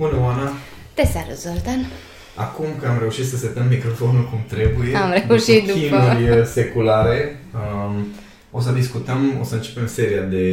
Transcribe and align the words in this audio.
Bună, 0.00 0.18
Oana! 0.20 0.52
Te 0.94 1.04
salut, 1.04 1.36
Zoltan! 1.36 1.86
Acum 2.34 2.66
că 2.80 2.88
am 2.88 2.98
reușit 2.98 3.26
să 3.26 3.36
setăm 3.36 3.66
microfonul 3.68 4.28
cum 4.30 4.44
trebuie, 4.48 4.96
am 4.96 5.12
reușit 5.26 5.66
după, 5.66 6.16
după... 6.20 6.44
seculare, 6.44 7.40
um, 7.54 8.06
o 8.50 8.60
să 8.60 8.70
discutăm, 8.70 9.38
o 9.40 9.44
să 9.44 9.54
începem 9.54 9.86
seria 9.86 10.22
de 10.22 10.44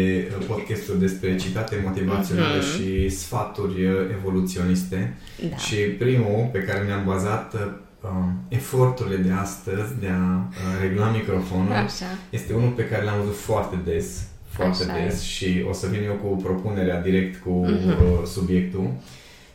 podcasturi 0.48 1.00
despre 1.00 1.36
citate 1.36 1.82
motivaționale 1.86 2.60
mm-hmm. 2.60 2.76
și 2.76 3.10
sfaturi 3.10 3.82
evoluționiste. 4.20 5.14
Da. 5.50 5.56
Și 5.56 5.76
primul 5.76 6.50
pe 6.52 6.60
care 6.60 6.86
ne-am 6.86 7.06
bazat 7.06 7.54
uh, 7.54 8.10
eforturile 8.48 9.16
de 9.16 9.32
astăzi 9.32 10.00
de 10.00 10.08
a 10.08 10.48
uh, 10.50 10.56
regla 10.82 11.10
microfonul 11.10 11.72
Așa. 11.72 12.06
este 12.30 12.54
unul 12.54 12.70
pe 12.70 12.88
care 12.88 13.04
l-am 13.04 13.20
văzut 13.20 13.38
foarte 13.38 13.78
des 13.86 14.06
foarte 14.50 14.84
Așa 14.84 15.04
des 15.04 15.22
e. 15.22 15.26
și 15.26 15.66
o 15.70 15.74
să 15.74 15.88
vin 15.88 16.04
eu 16.04 16.14
cu 16.14 16.36
propunerea 16.36 17.02
direct 17.02 17.42
cu 17.42 17.66
mm-hmm. 17.68 18.26
subiectul 18.26 18.92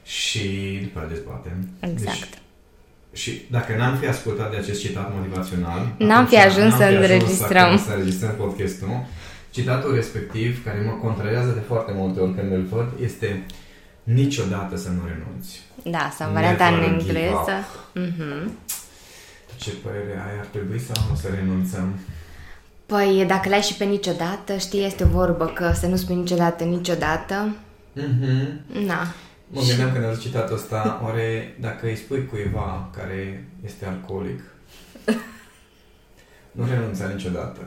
și 0.05 0.79
după 0.83 0.99
aceea 0.99 1.15
dezbatem. 1.15 1.69
Exact. 1.81 2.19
Deci, 2.21 2.41
și 3.13 3.43
dacă 3.51 3.77
n-am 3.77 3.97
fi 3.97 4.07
ascultat 4.07 4.51
de 4.51 4.57
acest 4.57 4.81
citat 4.81 5.13
motivațional, 5.15 5.95
n-am 5.99 6.27
fi 6.27 6.39
ajuns 6.39 6.75
să 6.75 6.85
înregistrăm. 6.85 7.79
Să 7.79 7.93
înregistrăm 7.93 8.35
podcastul. 8.35 9.07
Citatul 9.51 9.95
respectiv, 9.95 10.65
care 10.65 10.83
mă 10.87 10.93
contrarează 10.93 11.51
de 11.51 11.61
foarte 11.61 11.93
multe 11.95 12.21
ori 12.21 12.35
când 12.35 12.53
îl 12.53 12.63
văd, 12.63 12.89
este 13.03 13.47
niciodată 14.03 14.77
să 14.77 14.89
nu 14.89 15.01
renunți. 15.07 15.61
Da, 15.85 16.13
sau 16.17 16.33
varianta 16.33 16.67
în 16.67 16.83
engleză. 16.83 17.67
Mm-hmm. 17.97 18.51
Ce 19.57 19.71
părere 19.83 20.23
ai? 20.27 20.39
Ar 20.39 20.47
trebui 20.47 20.79
sau 20.79 21.05
nu 21.11 21.17
să 21.17 21.29
renunțăm? 21.35 21.99
Păi, 22.87 23.25
dacă 23.27 23.49
l-ai 23.49 23.61
și 23.61 23.75
pe 23.75 23.85
niciodată, 23.85 24.57
știi, 24.57 24.85
este 24.85 25.05
o 25.05 25.07
vorbă 25.07 25.47
că 25.47 25.73
să 25.75 25.87
nu 25.87 25.97
spui 25.97 26.15
niciodată, 26.15 26.65
niciodată. 26.65 27.55
Mm-hmm. 27.99 28.47
Na. 28.87 29.15
Mă 29.55 29.63
gândeam 29.69 29.93
când 29.93 30.05
am 30.05 30.15
citatul 30.15 30.55
ăsta, 30.55 31.01
oare 31.05 31.57
dacă 31.61 31.87
îi 31.87 31.97
spui 31.97 32.27
cuiva 32.27 32.91
care 32.97 33.49
este 33.65 33.87
alcoolic, 33.87 34.41
nu 36.57 36.67
renunța 36.71 37.07
niciodată. 37.07 37.61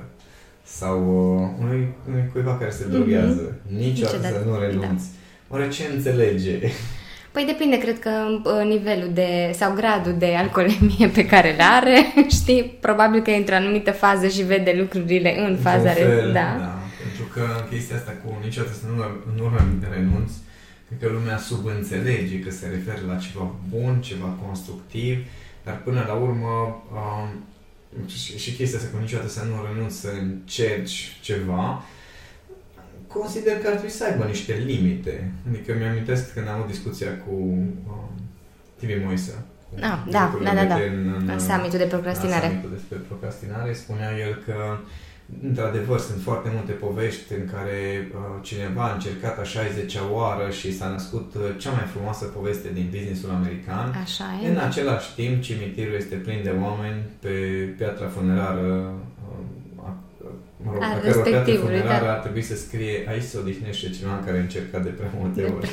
Sau 0.64 0.98
uh, 1.00 1.50
unui, 1.60 1.88
unui 2.08 2.30
cuiva 2.32 2.58
care 2.58 2.72
se 2.72 2.88
droghează, 2.88 3.52
mm-hmm. 3.52 3.78
niciodată, 3.78 4.16
niciodată 4.16 4.44
să 4.44 4.50
nu 4.50 4.60
renunți. 4.60 5.06
Da. 5.06 5.56
Oare 5.56 5.70
ce 5.70 5.84
înțelege? 5.94 6.60
Păi 7.32 7.46
depinde, 7.46 7.78
cred 7.78 8.00
că 8.00 8.10
uh, 8.44 8.66
nivelul 8.66 9.10
de 9.14 9.52
sau 9.54 9.74
gradul 9.74 10.16
de 10.18 10.36
alcoolemie 10.36 11.08
pe 11.14 11.26
care 11.26 11.54
îl 11.54 11.60
are, 11.60 12.14
știi, 12.40 12.64
probabil 12.64 13.22
că 13.22 13.32
e 13.32 13.36
într-o 13.36 13.56
anumită 13.56 13.92
fază 13.92 14.28
și 14.28 14.44
vede 14.44 14.76
lucrurile 14.78 15.40
în 15.48 15.58
faza 15.58 15.90
fel, 15.90 16.32
da. 16.32 16.56
da. 16.60 16.80
Pentru 17.04 17.26
că 17.34 17.42
chestia 17.70 17.96
asta 17.96 18.14
cu 18.24 18.38
niciodată 18.44 18.74
să 18.74 18.86
nu, 18.88 18.96
nu 19.36 19.52
renunți, 19.92 20.34
cred 20.88 21.00
că 21.00 21.08
lumea 21.10 21.38
subînțelege 21.38 22.40
că 22.40 22.52
se 22.52 22.68
referă 22.68 23.02
la 23.08 23.16
ceva 23.16 23.56
bun, 23.70 24.02
ceva 24.02 24.38
constructiv, 24.46 25.26
dar 25.64 25.82
până 25.82 26.04
la 26.08 26.14
urmă 26.14 26.84
um, 26.94 27.44
și, 28.08 28.38
și 28.38 28.54
chestia 28.54 28.80
asta 28.80 28.92
cu 28.92 29.02
niciodată 29.02 29.30
să 29.30 29.44
nu 29.44 29.66
renunți 29.68 30.00
să 30.00 30.10
încerci 30.22 31.18
ceva, 31.22 31.84
consider 33.08 33.58
că 33.58 33.68
ar 33.68 33.74
trebui 33.74 33.90
să 33.90 34.06
aibă 34.06 34.24
niște 34.24 34.54
limite. 34.66 35.32
Adică 35.50 35.74
mi-amintesc 35.74 36.34
când 36.34 36.48
am 36.48 36.62
o 36.62 36.66
discuția 36.66 37.18
cu 37.18 37.34
um, 37.34 38.10
TV 38.80 39.04
Moise. 39.04 39.46
Ah, 39.82 40.00
da, 40.10 40.40
da, 40.44 40.54
da, 40.54 40.66
da. 40.66 40.76
În, 40.76 41.26
în, 41.28 41.40
summitul 41.40 41.78
de 41.78 41.86
procrastinare. 41.86 42.48
Summitul 42.48 42.72
despre 42.74 42.98
procrastinare 42.98 43.74
spunea 43.74 44.18
el 44.18 44.44
că 44.46 44.78
Într-adevăr, 45.44 46.00
sunt 46.00 46.22
foarte 46.22 46.50
multe 46.54 46.72
povești 46.72 47.34
în 47.34 47.50
care 47.54 48.08
uh, 48.12 48.20
cineva 48.42 48.84
a 48.84 48.94
încercat 48.94 49.40
a 49.40 49.42
60-a 49.42 50.12
oară 50.12 50.50
și 50.50 50.78
s-a 50.78 50.88
născut 50.88 51.34
uh, 51.36 51.42
cea 51.58 51.72
mai 51.72 51.84
frumoasă 51.94 52.26
poveste 52.26 52.70
din 52.74 52.88
businessul 52.92 53.30
american. 53.30 53.96
Așa 54.04 54.40
e. 54.44 54.50
În 54.50 54.58
același 54.58 55.14
timp, 55.16 55.42
cimitirul 55.42 55.94
este 55.94 56.16
plin 56.16 56.44
de 56.44 56.54
oameni 56.62 57.02
pe 57.20 57.30
piatra 57.78 58.08
funerară 58.08 58.94
uh, 59.22 59.92
mă 60.66 60.72
rog, 60.72 60.82
a 60.82 61.00
respectivului, 61.04 61.82
da. 61.82 62.14
ar 62.14 62.20
trebui 62.20 62.42
să 62.42 62.56
scrie 62.56 63.06
aici 63.08 63.24
se 63.24 63.38
odihnește 63.38 63.90
cineva 63.90 64.22
care 64.26 64.38
a 64.38 64.42
încercat 64.42 64.84
de 64.84 64.90
prea 64.90 65.12
multe 65.20 65.42
de 65.42 65.52
ori. 65.58 65.70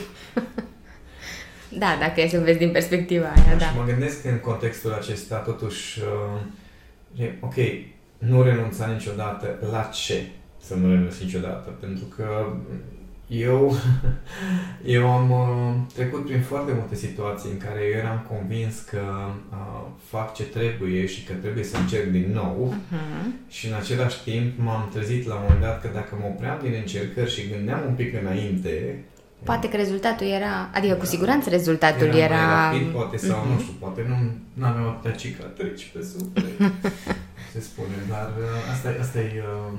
da, 1.82 1.96
dacă 2.00 2.20
e 2.20 2.28
să 2.28 2.38
vezi 2.38 2.58
din 2.58 2.70
perspectiva 2.70 3.32
aia, 3.36 3.56
da. 3.58 3.64
Și 3.64 3.76
mă 3.76 3.84
gândesc 3.84 4.22
că 4.22 4.28
în 4.28 4.38
contextul 4.38 4.92
acesta, 4.92 5.36
totuși, 5.36 6.00
uh, 6.00 7.24
e, 7.24 7.36
ok, 7.40 7.54
nu 8.28 8.42
renunța 8.42 8.86
niciodată 8.86 9.46
la 9.70 9.82
ce 9.82 10.26
să 10.60 10.74
nu 10.74 10.88
renunț 10.88 11.18
niciodată? 11.18 11.70
Pentru 11.80 12.04
că 12.16 12.26
eu, 13.26 13.76
eu 14.96 15.10
am 15.10 15.30
uh, 15.30 15.94
trecut 15.94 16.24
prin 16.24 16.40
foarte 16.40 16.72
multe 16.78 16.94
situații 16.94 17.50
în 17.50 17.56
care 17.56 17.80
eu 17.92 17.98
eram 17.98 18.26
convins 18.28 18.80
că 18.80 19.02
uh, 19.50 19.82
fac 20.04 20.34
ce 20.34 20.42
trebuie 20.42 21.06
și 21.06 21.24
că 21.24 21.32
trebuie 21.32 21.64
să 21.64 21.76
încerc 21.76 22.06
din 22.10 22.30
nou 22.32 22.74
uh-huh. 22.74 23.48
și 23.48 23.66
în 23.66 23.74
același 23.74 24.22
timp 24.22 24.58
m-am 24.58 24.88
trezit 24.92 25.26
la 25.26 25.34
un 25.34 25.40
moment 25.42 25.60
dat 25.60 25.80
că 25.80 25.88
dacă 25.94 26.16
mă 26.20 26.26
opream 26.26 26.58
din 26.62 26.74
încercări 26.80 27.34
și 27.34 27.48
gândeam 27.48 27.80
un 27.88 27.94
pic 27.94 28.20
înainte 28.20 29.04
Poate 29.44 29.68
că 29.68 29.76
rezultatul 29.76 30.26
era, 30.26 30.70
adică 30.74 30.94
cu 30.94 31.06
siguranță 31.06 31.48
rezultatul 31.48 32.06
era... 32.06 32.16
Era 32.16 32.36
mai 32.36 32.72
rapid, 32.72 32.86
poate, 32.86 33.16
sau 33.16 33.44
uh-huh. 33.44 33.54
nu 33.54 33.60
știu, 33.60 33.72
poate 33.78 34.06
nu 34.54 34.66
aveam 34.66 34.88
atâtea 34.88 35.16
cicatrici 35.16 35.90
pe 35.92 36.02
suflet, 36.02 36.72
se 37.52 37.60
spune, 37.60 37.98
dar 38.08 38.28
uh, 38.38 38.72
asta, 38.72 38.88
asta 39.04 39.18
e 39.20 39.42
uh, 39.52 39.78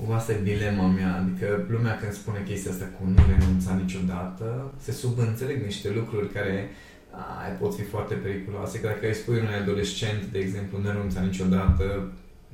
Cumva 0.00 0.16
asta 0.16 0.32
e 0.32 0.42
dilema 0.42 0.86
mea, 0.86 1.14
adică 1.14 1.66
lumea 1.68 1.96
când 1.96 2.12
spune 2.12 2.42
chestia 2.46 2.70
asta 2.70 2.84
cu 2.96 3.02
nu 3.06 3.22
renunța 3.32 3.74
niciodată, 3.74 4.72
se 4.78 4.92
subînțeleg 4.92 5.64
niște 5.64 5.90
lucruri 5.90 6.32
care 6.32 6.68
ai, 7.42 7.52
pot 7.60 7.74
fi 7.74 7.82
foarte 7.82 8.14
periculoase. 8.14 8.80
Că 8.80 8.86
dacă 8.86 9.06
îi 9.06 9.14
spui 9.14 9.38
unui 9.38 9.60
adolescent, 9.62 10.22
de 10.32 10.38
exemplu, 10.38 10.78
nu 10.78 10.90
renunța 10.90 11.20
niciodată, 11.20 12.12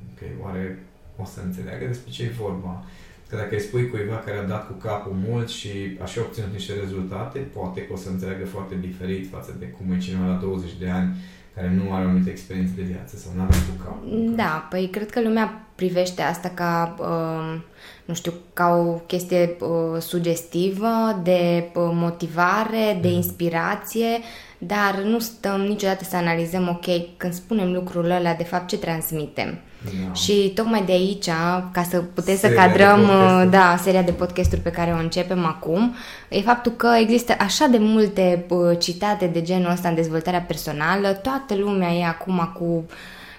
ok, 0.09 0.43
oare 0.43 0.79
o 1.17 1.25
să 1.25 1.39
înțeleagă 1.45 1.85
despre 1.85 2.11
ce 2.11 2.23
e 2.23 2.41
vorba? 2.43 2.85
Că 3.29 3.35
dacă 3.35 3.53
îi 3.55 3.61
spui 3.67 3.89
cuiva 3.89 4.15
care 4.15 4.37
a 4.37 4.51
dat 4.53 4.67
cu 4.67 4.73
capul 4.73 5.15
mult 5.27 5.47
și 5.49 5.69
așa 6.01 6.21
obținut 6.21 6.51
niște 6.51 6.73
rezultate, 6.73 7.39
poate 7.39 7.85
că 7.85 7.93
o 7.93 7.95
să 7.95 8.09
înțeleagă 8.09 8.45
foarte 8.45 8.75
diferit 8.81 9.29
față 9.29 9.55
de 9.59 9.65
cum 9.65 9.91
e 9.91 9.97
cineva 9.97 10.25
la 10.25 10.39
20 10.41 10.69
de 10.79 10.89
ani 10.89 11.15
care 11.57 11.73
nu 11.83 11.93
are 11.93 12.05
o 12.05 12.07
anumită 12.07 12.29
experiență 12.29 12.73
de 12.75 12.81
viață 12.81 13.17
sau 13.17 13.31
nu 13.35 13.41
are 13.41 13.51
cu 13.51 13.83
capul. 13.83 14.35
Da, 14.35 14.67
păi 14.69 14.89
cred 14.91 15.09
că 15.09 15.21
lumea 15.21 15.67
privește 15.75 16.21
asta 16.21 16.49
ca, 16.49 16.95
uh, 16.99 17.61
nu 18.05 18.13
știu, 18.13 18.33
ca 18.53 18.67
o 18.67 18.91
chestie 18.91 19.57
uh, 19.59 20.01
sugestivă, 20.01 21.21
de 21.23 21.63
uh, 21.73 21.89
motivare, 21.93 22.97
de 23.01 23.07
mm. 23.07 23.13
inspirație, 23.13 24.19
dar 24.57 25.01
nu 25.03 25.19
stăm 25.19 25.61
niciodată 25.61 26.03
să 26.03 26.15
analizăm, 26.15 26.67
ok, 26.67 27.17
când 27.17 27.33
spunem 27.33 27.73
lucrul 27.73 28.11
ăla, 28.11 28.33
de 28.33 28.43
fapt 28.43 28.67
ce 28.67 28.77
transmitem. 28.77 29.59
Da. 29.83 30.13
Și 30.13 30.51
tocmai 30.55 30.83
de 30.85 30.91
aici, 30.91 31.25
ca 31.71 31.83
să 31.89 31.97
puteți 32.13 32.39
seria 32.39 32.61
să 32.61 32.67
cadrăm 32.67 33.01
uh, 33.01 33.47
da, 33.49 33.77
seria 33.81 34.01
de 34.01 34.11
podcasturi 34.11 34.61
pe 34.61 34.71
care 34.71 34.91
o 34.91 34.99
începem 34.99 35.45
acum, 35.45 35.95
e 36.29 36.41
faptul 36.41 36.71
că 36.71 36.89
există 36.99 37.35
așa 37.39 37.65
de 37.65 37.77
multe 37.79 38.45
uh, 38.49 38.79
citate 38.79 39.25
de 39.25 39.41
genul 39.41 39.71
ăsta 39.71 39.89
în 39.89 39.95
dezvoltarea 39.95 40.41
personală, 40.41 41.07
toată 41.07 41.55
lumea 41.55 41.91
e 41.93 42.05
acum 42.05 42.51
cu 42.59 42.85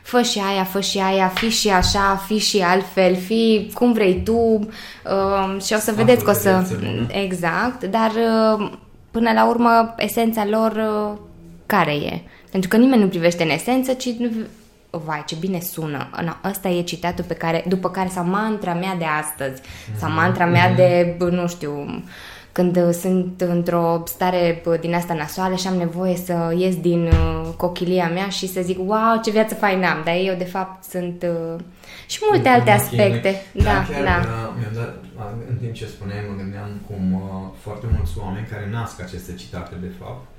fă 0.02 0.22
și 0.22 0.40
aia, 0.52 0.64
fă 0.64 0.80
și 0.80 0.98
aia, 0.98 1.28
fi 1.28 1.48
și 1.48 1.68
așa, 1.68 2.22
fi 2.26 2.38
și 2.38 2.58
altfel, 2.58 3.16
fi 3.16 3.70
cum 3.74 3.92
vrei 3.92 4.22
tu 4.24 4.38
uh, 4.38 5.62
și 5.62 5.72
o 5.72 5.78
să 5.78 5.92
vedeți 5.96 6.24
că 6.24 6.30
o 6.30 6.32
să... 6.32 6.64
Exact, 7.08 7.84
dar 7.84 8.10
uh, 8.10 8.70
până 9.10 9.32
la 9.32 9.48
urmă 9.48 9.94
esența 9.96 10.46
lor 10.46 10.72
uh, 10.72 11.18
care 11.66 11.92
e? 11.92 12.20
Pentru 12.50 12.68
că 12.68 12.76
nimeni 12.76 13.02
nu 13.02 13.08
privește 13.08 13.42
în 13.42 13.50
esență, 13.50 13.92
ci 13.92 14.08
vai, 14.90 15.22
ce 15.26 15.36
bine 15.40 15.60
sună. 15.60 16.10
No, 16.24 16.48
ăsta 16.48 16.68
e 16.68 16.82
citatul 16.82 17.24
pe 17.24 17.34
care, 17.34 17.64
după 17.68 17.90
care, 17.90 18.08
sau 18.08 18.24
mantra 18.24 18.74
mea 18.74 18.94
de 18.94 19.04
astăzi, 19.04 19.60
mm-hmm. 19.60 19.96
sau 19.96 20.10
mantra 20.10 20.46
mea 20.46 20.74
de, 20.74 21.16
nu 21.30 21.48
știu, 21.48 22.02
când 22.52 22.94
sunt 22.94 23.40
într-o 23.40 24.02
stare 24.06 24.62
din 24.80 24.94
asta 24.94 25.14
nasoală 25.14 25.54
și 25.54 25.66
am 25.66 25.76
nevoie 25.76 26.16
să 26.16 26.54
ies 26.56 26.76
din 26.76 27.06
uh, 27.06 27.48
cochilia 27.56 28.08
mea 28.08 28.28
și 28.28 28.48
să 28.48 28.60
zic, 28.60 28.78
wow, 28.78 29.20
ce 29.24 29.30
viață 29.30 29.54
faină 29.54 29.86
am, 29.86 30.02
dar 30.04 30.14
eu 30.24 30.34
de 30.34 30.44
fapt 30.44 30.84
sunt 30.84 31.22
uh, 31.22 31.60
și 32.06 32.18
multe 32.30 32.48
alte 32.48 32.70
aspecte. 32.70 33.42
Da, 33.52 33.62
da. 33.64 33.86
Chiar, 33.90 34.02
da. 34.04 34.54
Mi-am 34.58 34.72
dat, 34.74 34.94
în 35.48 35.56
timp 35.56 35.72
ce 35.72 35.86
spuneai, 35.86 36.24
mă 36.28 36.36
gândeam 36.36 36.70
cum 36.88 37.12
uh, 37.12 37.20
foarte 37.64 37.86
mulți 37.96 38.12
oameni 38.18 38.46
care 38.50 38.68
nasc 38.70 39.02
aceste 39.02 39.34
citate, 39.34 39.74
de 39.80 39.90
fapt, 39.98 40.24
da? 40.24 40.37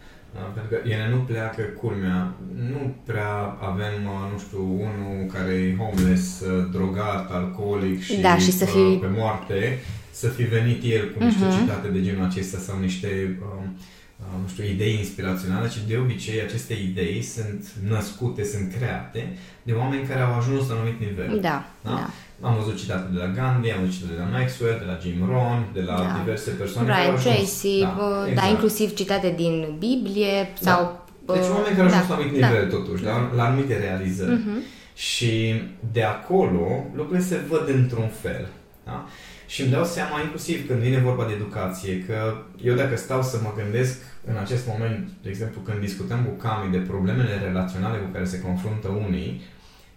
Pentru 0.54 0.70
că 0.70 0.90
ele 0.90 1.10
nu 1.10 1.18
pleacă 1.18 1.62
culmea. 1.62 2.34
Nu 2.72 2.96
prea 3.06 3.34
avem, 3.72 3.96
uh, 4.06 4.32
nu 4.32 4.40
știu, 4.40 4.64
unul 4.88 5.32
care 5.34 5.54
e 5.54 5.76
homeless, 5.76 6.40
uh, 6.40 6.70
drogat, 6.72 7.32
alcoolic 7.32 8.02
și, 8.02 8.22
da, 8.22 8.38
și 8.38 8.52
să 8.52 8.64
uh, 8.64 8.70
fi... 8.70 8.98
pe 9.02 9.08
moarte, 9.18 9.80
să 10.12 10.28
fi 10.28 10.44
venit 10.44 10.84
el 10.84 11.12
cu 11.12 11.24
niște 11.24 11.46
uh-huh. 11.46 11.60
citate 11.60 11.88
de 11.88 12.02
genul 12.02 12.26
acesta 12.26 12.58
sau 12.58 12.80
niște 12.80 13.40
um, 13.42 13.78
uh, 14.20 14.26
nu 14.42 14.48
știu, 14.48 14.64
idei 14.64 14.98
inspiraționale, 14.98 15.68
ci 15.68 15.88
de 15.88 15.98
obicei 15.98 16.42
aceste 16.42 16.74
idei 16.74 17.22
sunt 17.22 17.72
născute, 17.88 18.44
sunt 18.44 18.74
create 18.78 19.38
de 19.64 19.72
oameni 19.72 20.08
care 20.08 20.22
au 20.22 20.34
ajuns 20.34 20.68
la 20.68 20.74
un 20.74 20.80
anumit 20.80 21.00
nivel. 21.00 21.40
Da, 21.42 21.66
da. 21.84 21.90
da. 21.90 22.10
Am 22.42 22.56
văzut 22.60 22.78
citate 22.80 23.08
de 23.14 23.18
la 23.18 23.28
Gandhi, 23.28 23.72
am 23.72 23.80
văzut 23.80 23.94
citate 23.94 24.14
de 24.14 24.20
la 24.20 24.38
Maxwell, 24.38 24.78
de 24.80 24.88
la 24.92 24.98
Jim 25.02 25.20
Rohn, 25.32 25.62
de 25.74 25.82
la 25.82 25.96
da. 25.96 26.20
diverse 26.20 26.50
persoane. 26.52 26.88
Brian 26.92 27.16
Tracy, 27.16 27.80
da, 27.80 27.96
da, 28.00 28.28
exact. 28.28 28.46
da, 28.46 28.52
inclusiv 28.56 28.94
citate 28.94 29.34
din 29.44 29.76
Biblie 29.80 30.36
da. 30.62 30.72
sau... 30.72 31.08
Deci 31.26 31.50
oameni 31.58 31.76
care 31.76 31.88
au 31.88 31.96
ajuns 31.96 32.08
da, 32.08 32.14
la 32.14 32.20
un 32.20 32.22
anumit 32.22 32.34
nivel 32.42 32.68
da. 32.70 32.76
totuși, 32.76 33.04
la, 33.04 33.32
la 33.36 33.44
anumite 33.46 33.78
realizări. 33.78 34.38
Uh-huh. 34.38 34.60
Și 34.94 35.62
de 35.92 36.04
acolo 36.04 36.66
lucrurile 36.96 37.26
se 37.26 37.38
văd 37.50 37.66
într-un 37.80 38.10
fel. 38.22 38.48
Da? 38.86 39.06
Și 39.48 39.62
îmi 39.62 39.72
dau 39.72 39.86
seama, 39.86 40.22
inclusiv 40.22 40.68
când 40.68 40.80
vine 40.80 41.00
vorba 41.00 41.26
de 41.26 41.34
educație, 41.34 42.04
că 42.08 42.18
eu 42.62 42.76
dacă 42.76 42.96
stau 42.98 43.22
să 43.24 43.40
mă 43.44 43.52
gândesc 43.62 43.98
în 44.26 44.38
acest 44.38 44.68
moment, 44.68 45.10
de 45.24 45.30
exemplu, 45.30 45.62
când 45.62 45.80
discutăm 45.80 46.24
cu 46.24 46.34
Cami 46.44 46.72
de 46.72 46.78
problemele 46.78 47.42
relaționale 47.48 47.98
cu 47.98 48.10
care 48.14 48.26
se 48.26 48.42
confruntă 48.42 48.88
unii, 49.08 49.42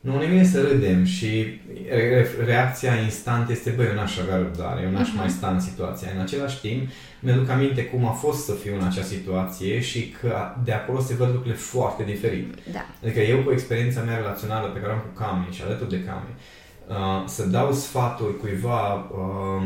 nu 0.02 0.18
ne 0.18 0.26
vine 0.26 0.44
să 0.44 0.62
râdem 0.62 1.04
și 1.04 1.60
reacția 2.44 2.94
instant 2.94 3.50
este, 3.50 3.70
băi, 3.70 3.86
eu 3.86 3.94
n-aș 3.94 4.18
avea 4.18 4.36
răbdare, 4.36 4.82
eu 4.82 4.90
n-aș 4.90 5.08
uh-huh. 5.08 5.16
mai 5.16 5.28
sta 5.28 5.48
în 5.48 5.60
situația. 5.60 6.08
În 6.14 6.20
același 6.20 6.60
timp, 6.60 6.88
mi-aduc 7.20 7.48
aminte 7.48 7.84
cum 7.84 8.06
a 8.06 8.10
fost 8.10 8.44
să 8.44 8.52
fiu 8.52 8.74
în 8.74 8.86
acea 8.86 9.02
situație 9.02 9.80
și 9.80 10.08
că 10.20 10.54
de 10.64 10.72
acolo 10.72 11.00
se 11.00 11.14
văd 11.14 11.28
lucrurile 11.28 11.54
foarte 11.54 12.02
diferit. 12.02 12.54
Da. 12.72 12.86
Adică 13.02 13.20
eu 13.20 13.38
cu 13.38 13.52
experiența 13.52 14.00
mea 14.00 14.16
relațională 14.16 14.68
pe 14.68 14.80
care 14.80 14.92
am 14.92 14.98
cu 14.98 15.22
Cami 15.22 15.48
și 15.50 15.62
alături 15.62 15.90
de 15.90 16.04
Cami, 16.04 16.34
uh, 16.88 17.28
să 17.28 17.46
dau 17.46 17.72
sfaturi 17.72 18.38
cuiva 18.38 18.94
uh, 18.94 19.62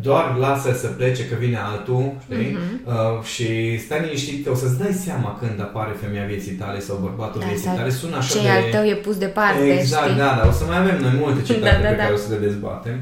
doar 0.00 0.36
lasă 0.36 0.72
să 0.72 0.86
plece 0.86 1.28
că 1.28 1.34
vine 1.34 1.56
altul, 1.56 2.12
știi? 2.22 2.56
Uh-huh. 2.56 2.86
Uh, 2.86 3.24
și 3.24 3.78
stai 3.78 4.00
liniștit 4.00 4.44
că 4.44 4.50
o 4.50 4.54
să-ți 4.54 4.78
dai 4.78 4.92
seama 4.92 5.38
când 5.40 5.60
apare 5.60 5.96
femeia 6.00 6.26
vieții 6.26 6.52
tale 6.52 6.80
sau 6.80 6.96
bărbatul 6.96 7.40
da, 7.40 7.46
vieții 7.46 7.70
tale. 7.76 7.90
Sună 7.90 8.16
așa 8.16 8.38
ce 8.38 8.42
de... 8.42 8.48
al 8.48 8.62
tău 8.70 8.84
e 8.84 8.94
pus 8.94 9.16
departe, 9.16 9.78
Exact, 9.78 10.04
știi? 10.04 10.18
da, 10.18 10.40
da. 10.42 10.48
O 10.48 10.52
să 10.52 10.64
mai 10.64 10.78
avem 10.78 11.00
noi 11.00 11.12
multe 11.18 11.42
citate 11.52 11.76
da, 11.76 11.82
da, 11.82 11.88
pe 11.88 11.96
da. 11.96 12.02
care 12.02 12.14
o 12.14 12.16
să 12.16 12.32
le 12.32 12.38
dezbatem. 12.46 13.00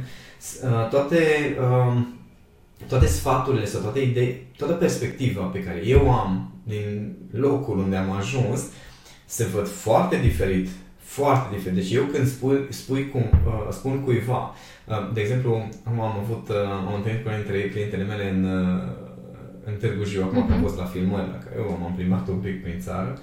Uh, 0.63 0.89
toate, 0.89 1.21
uh, 1.61 1.97
toate 2.89 3.07
sfaturile 3.07 3.65
sau 3.65 3.81
toate 3.81 4.01
idei, 4.01 4.47
toată 4.57 4.73
perspectiva 4.73 5.43
pe 5.43 5.63
care 5.63 5.81
eu 5.85 6.11
am 6.11 6.53
din 6.63 7.17
locul 7.31 7.79
unde 7.79 7.97
am 7.97 8.11
ajuns 8.11 8.61
se 9.31 9.45
văd 9.45 9.69
foarte 9.69 10.19
diferit 10.23 10.69
foarte 11.17 11.55
diferit. 11.57 11.79
Deci 11.81 11.93
eu 11.93 12.05
când 12.13 12.27
spui, 12.27 12.67
spui 12.69 13.09
cum, 13.09 13.25
uh, 13.47 13.67
spun 13.71 14.01
cuiva, 14.05 14.55
uh, 14.87 15.11
de 15.15 15.21
exemplu, 15.21 15.69
am 15.85 16.01
avut, 16.01 16.49
uh, 16.49 16.57
am 16.89 16.95
întâlnit 16.95 17.23
cu 17.23 17.29
unul 17.29 17.43
dintre 17.43 17.69
clientele 17.69 18.05
mele 18.05 18.31
în, 18.35 18.41
uh, 18.45 18.83
în 19.69 19.75
Târgu 19.81 20.05
Jiu, 20.05 20.23
acum 20.23 20.43
uh-huh. 20.43 20.53
am 20.53 20.59
mhm. 20.59 20.63
fost 20.67 20.77
la 20.77 20.85
filmări, 20.85 21.31
dacă 21.31 21.49
eu 21.57 21.79
m-am 21.81 21.95
plimbat 21.95 22.29
un 22.29 22.41
pic 22.47 22.63
prin 22.63 22.79
țară. 22.81 23.19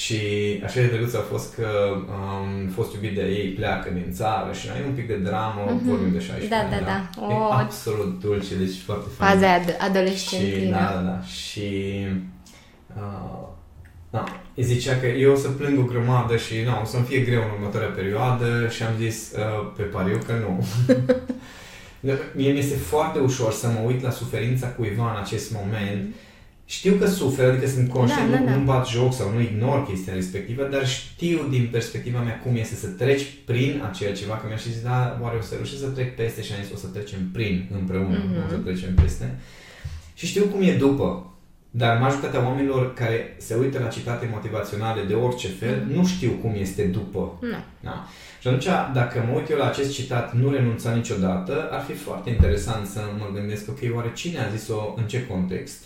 Și 0.00 0.20
așa 0.64 0.80
de 0.80 0.86
drăguț 0.86 1.14
a 1.14 1.24
fost 1.32 1.54
că 1.54 1.68
am 2.10 2.46
um, 2.62 2.68
fost 2.68 2.94
iubit 2.94 3.14
de 3.14 3.24
ei, 3.38 3.48
pleacă 3.48 3.90
din 3.90 4.12
țară 4.12 4.52
și 4.52 4.66
ai 4.74 4.82
un 4.88 4.94
pic 4.94 5.06
de 5.06 5.16
dramă, 5.28 5.62
uh-huh. 5.66 5.86
vorbim 5.90 6.12
de 6.12 6.18
16 6.18 6.48
da, 6.48 6.58
ani. 6.60 6.70
Da, 6.70 6.78
da, 6.78 6.84
da. 6.92 7.34
E 7.34 7.36
oh. 7.38 7.58
absolut 7.64 8.20
dulce, 8.20 8.56
deci 8.56 8.76
foarte 8.88 9.08
fain. 9.16 9.30
Faza 9.30 9.48
adolescentină. 9.88 10.64
Și, 10.64 10.70
da, 10.70 10.92
da, 10.94 11.00
da. 11.10 11.18
Și 11.38 11.68
uh, 12.96 13.00
da. 13.00 13.21
Îi 14.54 14.62
zicea 14.62 14.96
că 14.96 15.06
eu 15.06 15.32
o 15.32 15.36
să 15.36 15.48
plâng 15.48 15.78
o 15.78 15.82
grămadă 15.82 16.36
și 16.36 16.54
nu, 16.64 16.80
o 16.82 16.84
să-mi 16.84 17.04
fie 17.04 17.20
greu 17.20 17.42
în 17.42 17.50
următoarea 17.50 17.88
perioadă 17.88 18.68
și 18.70 18.82
am 18.82 18.94
zis 18.98 19.32
uh, 19.36 19.72
pe 19.76 19.82
pariu 19.82 20.18
că 20.26 20.32
nu. 20.32 20.66
Mie 22.36 22.52
mi 22.52 22.58
este 22.58 22.74
foarte 22.74 23.18
ușor 23.18 23.52
să 23.52 23.66
mă 23.66 23.80
uit 23.86 24.02
la 24.02 24.10
suferința 24.10 24.66
cuiva 24.66 25.10
în 25.10 25.20
acest 25.22 25.52
moment. 25.52 26.14
Știu 26.64 26.92
că 26.94 27.06
suferă, 27.06 27.50
adică 27.50 27.68
sunt 27.68 27.88
conștient, 27.88 28.30
da, 28.30 28.36
da, 28.36 28.44
da. 28.44 28.56
nu 28.56 28.64
bat 28.64 28.88
joc 28.88 29.14
sau 29.14 29.32
nu 29.32 29.40
ignor 29.40 29.86
chestia 29.86 30.14
respectivă, 30.14 30.68
dar 30.70 30.86
știu 30.86 31.46
din 31.50 31.68
perspectiva 31.72 32.20
mea 32.20 32.38
cum 32.38 32.56
este 32.56 32.74
să 32.74 32.86
treci 32.86 33.26
prin 33.44 33.82
acel 33.90 34.16
ceva, 34.16 34.36
că 34.36 34.46
mi-aș 34.46 34.62
zis, 34.62 34.82
da, 34.82 35.18
oare 35.22 35.36
o 35.36 35.42
să 35.42 35.54
reușesc 35.54 35.80
să 35.80 35.88
trec 35.88 36.16
peste 36.16 36.42
și 36.42 36.52
am 36.52 36.62
zis, 36.62 36.72
o 36.72 36.76
să 36.76 36.86
trecem 36.86 37.18
prin 37.32 37.68
împreună, 37.80 38.18
mm-hmm. 38.18 38.36
nu 38.36 38.44
o 38.46 38.48
să 38.48 38.56
trecem 38.56 38.94
peste. 38.94 39.38
Și 40.14 40.26
știu 40.26 40.44
cum 40.44 40.62
e 40.62 40.74
după. 40.74 41.31
Dar 41.74 41.98
majoritatea 41.98 42.44
oamenilor 42.44 42.94
care 42.94 43.36
se 43.38 43.54
uită 43.54 43.78
la 43.78 43.86
citate 43.86 44.28
motivaționale 44.32 45.02
de 45.02 45.14
orice 45.14 45.48
fel 45.48 45.84
mm. 45.86 45.94
nu 45.96 46.06
știu 46.06 46.30
cum 46.30 46.54
este 46.58 46.82
după. 46.82 47.38
Nu. 47.40 47.56
Da? 47.80 48.06
Și 48.40 48.48
atunci, 48.48 48.66
dacă 48.92 49.24
mă 49.28 49.38
uit 49.38 49.50
eu 49.50 49.56
la 49.56 49.66
acest 49.66 49.92
citat, 49.92 50.34
nu 50.34 50.50
renunța 50.50 50.94
niciodată, 50.94 51.68
ar 51.70 51.80
fi 51.80 51.92
foarte 51.92 52.30
interesant 52.30 52.86
să 52.86 53.00
mă 53.18 53.30
gândesc, 53.34 53.68
ok, 53.68 53.96
oare 53.96 54.10
cine 54.14 54.38
a 54.38 54.56
zis-o 54.56 54.94
în 54.96 55.04
ce 55.06 55.26
context? 55.26 55.84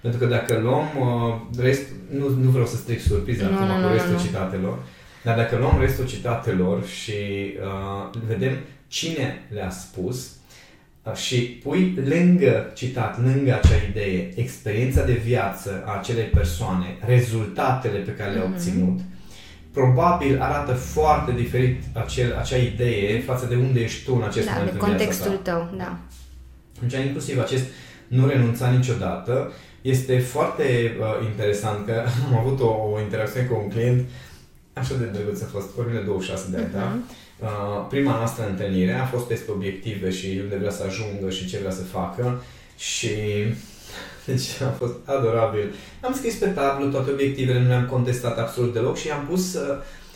Pentru 0.00 0.20
că 0.20 0.26
dacă 0.26 0.58
luăm 0.58 0.88
uh, 1.00 1.60
rest, 1.62 1.82
nu, 2.18 2.28
nu 2.28 2.50
vreau 2.50 2.66
să 2.66 2.76
stric 2.76 3.00
surpriza 3.00 3.46
acum 3.46 3.82
cu 3.86 3.92
restul 3.92 4.12
nu, 4.12 4.20
citatelor, 4.20 4.78
dar 5.24 5.36
dacă 5.36 5.56
luăm 5.56 5.76
restul 5.80 6.06
citatelor 6.06 6.84
și 6.86 7.12
uh, 7.62 8.20
vedem 8.26 8.56
cine 8.86 9.46
le-a 9.48 9.70
spus, 9.70 10.37
și 11.14 11.36
pui 11.36 11.98
lângă 12.04 12.70
citat, 12.74 13.22
lângă 13.22 13.54
acea 13.54 13.76
idee, 13.90 14.32
experiența 14.34 15.04
de 15.04 15.12
viață 15.12 15.82
a 15.86 15.98
acelei 15.98 16.24
persoane, 16.24 16.96
rezultatele 17.06 17.98
pe 17.98 18.10
care 18.10 18.30
le-a 18.30 18.42
mm-hmm. 18.42 18.52
obținut, 18.52 18.98
probabil 19.72 20.40
arată 20.40 20.72
foarte 20.72 21.32
diferit 21.32 21.82
acel, 21.92 22.36
acea 22.38 22.56
idee 22.56 23.20
față 23.20 23.46
de 23.46 23.54
unde 23.54 23.80
ești 23.80 24.04
tu 24.04 24.14
în 24.14 24.22
acest 24.22 24.46
da, 24.46 24.52
moment 24.52 24.70
de 24.70 24.78
în 24.78 24.86
contextul 24.86 25.36
ta. 25.36 25.52
tău, 25.52 25.74
da. 25.76 25.98
Deci, 26.80 27.04
inclusiv 27.04 27.38
acest 27.38 27.64
nu 28.08 28.26
renunța 28.26 28.70
niciodată 28.70 29.52
este 29.80 30.18
foarte 30.18 30.96
uh, 31.00 31.26
interesant 31.30 31.86
că 31.86 32.04
am 32.28 32.38
avut 32.38 32.60
o, 32.60 32.70
o 32.94 33.00
interacțiune 33.00 33.46
cu 33.46 33.60
un 33.62 33.70
client 33.70 34.08
așa 34.72 34.94
de 34.94 35.04
drăguț 35.04 35.42
a 35.42 35.46
fost, 35.50 35.74
vorbim 35.74 35.94
de 35.94 36.00
26 36.00 36.50
de 36.50 36.56
ani, 36.56 36.66
uh-huh. 36.66 36.72
da? 36.72 36.98
Mhm. 37.40 37.46
Uh, 37.46 37.86
prima 37.88 38.16
noastră 38.16 38.46
întâlnire 38.48 38.92
a 38.92 39.04
fost 39.04 39.28
despre 39.28 39.52
obiective 39.52 40.10
și 40.10 40.40
unde 40.42 40.56
vrea 40.56 40.70
să 40.70 40.84
ajungă 40.86 41.30
și 41.30 41.46
ce 41.46 41.58
vrea 41.58 41.70
să 41.70 41.82
facă 41.82 42.42
și 42.76 43.08
deci 44.26 44.60
a 44.60 44.70
fost 44.78 44.94
adorabil. 45.04 45.74
Am 46.00 46.14
scris 46.14 46.34
pe 46.34 46.46
tablă 46.46 46.86
toate 46.86 47.10
obiectivele, 47.10 47.60
nu 47.60 47.68
le-am 47.68 47.86
contestat 47.86 48.38
absolut 48.38 48.72
deloc 48.72 48.96
și 48.96 49.10
am 49.10 49.26
pus, 49.28 49.58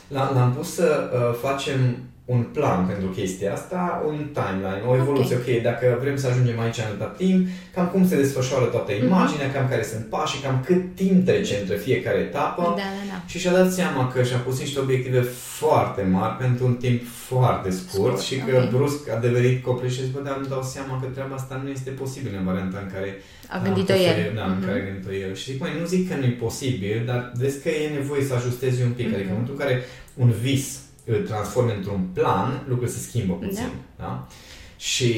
l-am 0.09 0.55
pus 0.57 0.75
să 0.75 1.11
uh, 1.15 1.39
facem 1.41 1.97
un 2.25 2.43
plan 2.53 2.87
pentru 2.87 3.09
chestia 3.09 3.53
asta, 3.53 4.03
un 4.07 4.27
timeline, 4.33 4.83
o 4.89 4.97
evoluție. 4.97 5.37
Okay. 5.37 5.55
ok, 5.57 5.63
dacă 5.63 5.99
vrem 6.01 6.17
să 6.17 6.27
ajungem 6.27 6.61
aici 6.61 6.79
în 6.79 6.85
atâta 6.85 7.11
timp, 7.17 7.47
cam 7.75 7.87
cum 7.87 8.09
se 8.09 8.17
desfășoară 8.17 8.65
toată 8.65 8.93
mhm. 8.95 9.07
imaginea, 9.07 9.49
mm-hmm. 9.49 9.55
cam 9.55 9.69
care 9.69 9.83
sunt 9.83 10.05
pașii, 10.07 10.43
cam 10.43 10.63
cât 10.67 10.95
timp 10.95 11.25
trece 11.25 11.55
între 11.61 11.77
fiecare 11.77 12.19
etapă. 12.19 12.63
Da, 12.63 12.89
da, 12.97 13.05
da. 13.13 13.23
Și 13.27 13.39
și-a 13.39 13.53
dat 13.53 13.73
seama 13.73 14.09
că 14.13 14.23
și-a 14.23 14.39
pus 14.39 14.59
niște 14.59 14.81
obiective 14.81 15.21
foarte 15.61 16.03
mari 16.03 16.37
pentru 16.37 16.67
un 16.67 16.75
timp 16.75 17.01
foarte 17.07 17.71
scurt, 17.71 17.93
scurt 17.93 18.21
și 18.21 18.37
că 18.37 18.57
okay. 18.57 18.69
brusc 18.73 19.11
a 19.11 19.19
devenit 19.19 19.63
copleș 19.63 19.93
și 19.95 20.03
zic, 20.03 20.13
bă, 20.13 20.21
dar 20.25 20.37
îmi 20.37 20.49
dau 20.49 20.63
seama 20.63 21.01
că 21.01 21.07
treaba 21.07 21.35
asta 21.35 21.61
nu 21.65 21.71
este 21.71 21.91
posibil 21.91 22.33
în 22.39 22.45
varianta 22.45 22.79
în 22.83 22.91
care 22.93 23.11
a 23.49 23.59
gândit-o 23.65 23.93
el. 23.93 24.33
Da, 24.35 24.45
mm-hmm. 24.45 24.59
în 24.59 24.67
care 24.67 24.79
a 24.81 24.85
gândit-o 24.85 25.13
el. 25.13 25.35
Și 25.35 25.51
zic, 25.51 25.61
mai 25.61 25.71
nu 25.81 25.87
zic 25.87 26.09
că 26.09 26.15
nu 26.17 26.25
e 26.25 26.45
posibil, 26.47 27.03
dar 27.07 27.33
vezi 27.35 27.63
că 27.63 27.69
e 27.69 27.99
nevoie 27.99 28.25
să 28.25 28.35
ajustezi 28.35 28.83
un 28.83 28.91
pic. 28.91 29.07
Mm-hmm. 29.07 29.15
Adică 29.15 29.29
în 29.29 29.35
momentul 29.35 29.55
în 29.59 29.61
care 29.65 29.77
un 30.15 30.31
vis 30.31 30.67
îl 31.05 31.17
transforme 31.27 31.75
într-un 31.75 32.09
plan, 32.13 32.63
lucrurile 32.69 32.97
se 32.97 33.09
schimbă 33.09 33.35
puțin. 33.35 33.71
Da? 33.99 34.05
da? 34.05 34.27
Și 34.77 35.15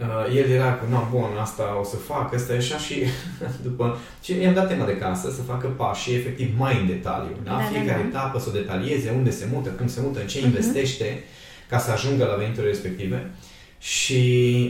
uh, 0.00 0.36
el 0.36 0.50
era 0.50 0.72
cu, 0.72 0.84
nu, 0.90 1.06
bun, 1.10 1.36
asta 1.40 1.78
o 1.80 1.84
să 1.84 1.96
fac, 1.96 2.34
asta 2.34 2.52
e 2.52 2.56
așa 2.56 2.76
și 2.76 3.02
după... 3.66 3.98
Și 4.22 4.40
i-am 4.40 4.54
dat 4.54 4.68
tema 4.68 4.84
de 4.84 4.96
casă 4.96 5.30
să 5.30 5.42
facă 5.42 5.66
pașii 5.66 6.14
efectiv 6.14 6.54
mai 6.58 6.80
în 6.80 6.86
detaliu. 6.86 7.36
Da? 7.44 7.50
da 7.50 7.58
Fiecare 7.58 8.02
da, 8.02 8.02
da. 8.02 8.18
etapă 8.18 8.38
să 8.38 8.48
o 8.48 8.52
detalieze, 8.52 9.12
unde 9.16 9.30
se 9.30 9.48
mută, 9.52 9.68
cum 9.68 9.86
se 9.86 10.00
mută, 10.00 10.20
în 10.20 10.26
ce 10.26 10.40
uh-huh. 10.40 10.44
investește 10.44 11.24
ca 11.68 11.78
să 11.78 11.90
ajungă 11.90 12.24
la 12.24 12.34
veniturile 12.34 12.70
respective. 12.70 13.30
Și 13.78 14.22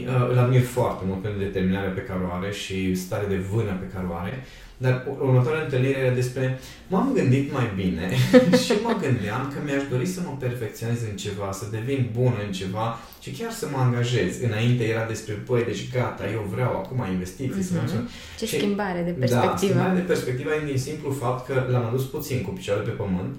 uh, 0.07 0.29
îl 0.29 0.37
admir 0.37 0.61
foarte 0.61 1.03
mult 1.07 1.21
pentru 1.21 1.39
determinarea 1.39 1.89
pe 1.89 2.01
care 2.01 2.19
o 2.29 2.33
are 2.33 2.51
și 2.51 2.95
stare 2.95 3.25
de 3.25 3.37
vână 3.37 3.71
pe 3.71 3.91
care 3.93 4.05
o 4.09 4.13
are. 4.13 4.45
Dar 4.83 5.07
următoarea 5.19 5.63
întâlnire 5.63 5.97
era 5.99 6.13
despre 6.13 6.59
m-am 6.87 7.11
gândit 7.13 7.51
mai 7.51 7.71
bine 7.75 8.07
și 8.63 8.73
mă 8.83 8.93
gândeam 9.03 9.43
că 9.53 9.57
mi-aș 9.65 9.83
dori 9.91 10.05
să 10.05 10.19
mă 10.25 10.33
perfecționez 10.39 10.99
în 11.09 11.15
ceva, 11.15 11.51
să 11.51 11.65
devin 11.71 12.09
bun 12.17 12.33
în 12.45 12.51
ceva 12.51 12.99
și 13.21 13.29
chiar 13.31 13.51
să 13.51 13.67
mă 13.71 13.77
angajez. 13.77 14.31
Înainte 14.47 14.83
era 14.83 15.05
despre, 15.05 15.33
băi, 15.47 15.63
deci 15.63 15.91
gata, 15.93 16.23
eu 16.31 16.43
vreau 16.53 16.71
acum 16.71 17.05
investiții. 17.11 17.61
Mm-hmm. 17.61 17.85
Să 17.85 18.03
Ce 18.39 18.45
și, 18.45 18.57
schimbare 18.57 19.01
de 19.01 19.11
perspectivă. 19.11 19.51
Da, 19.51 19.57
schimbare 19.57 19.95
de 19.95 20.05
perspectivă 20.11 20.49
din 20.65 20.77
simplu 20.77 21.11
fapt 21.11 21.47
că 21.47 21.65
l-am 21.71 21.85
adus 21.85 22.03
puțin 22.03 22.41
cu 22.41 22.49
picioarele 22.49 22.89
pe 22.89 22.95
pământ. 23.03 23.35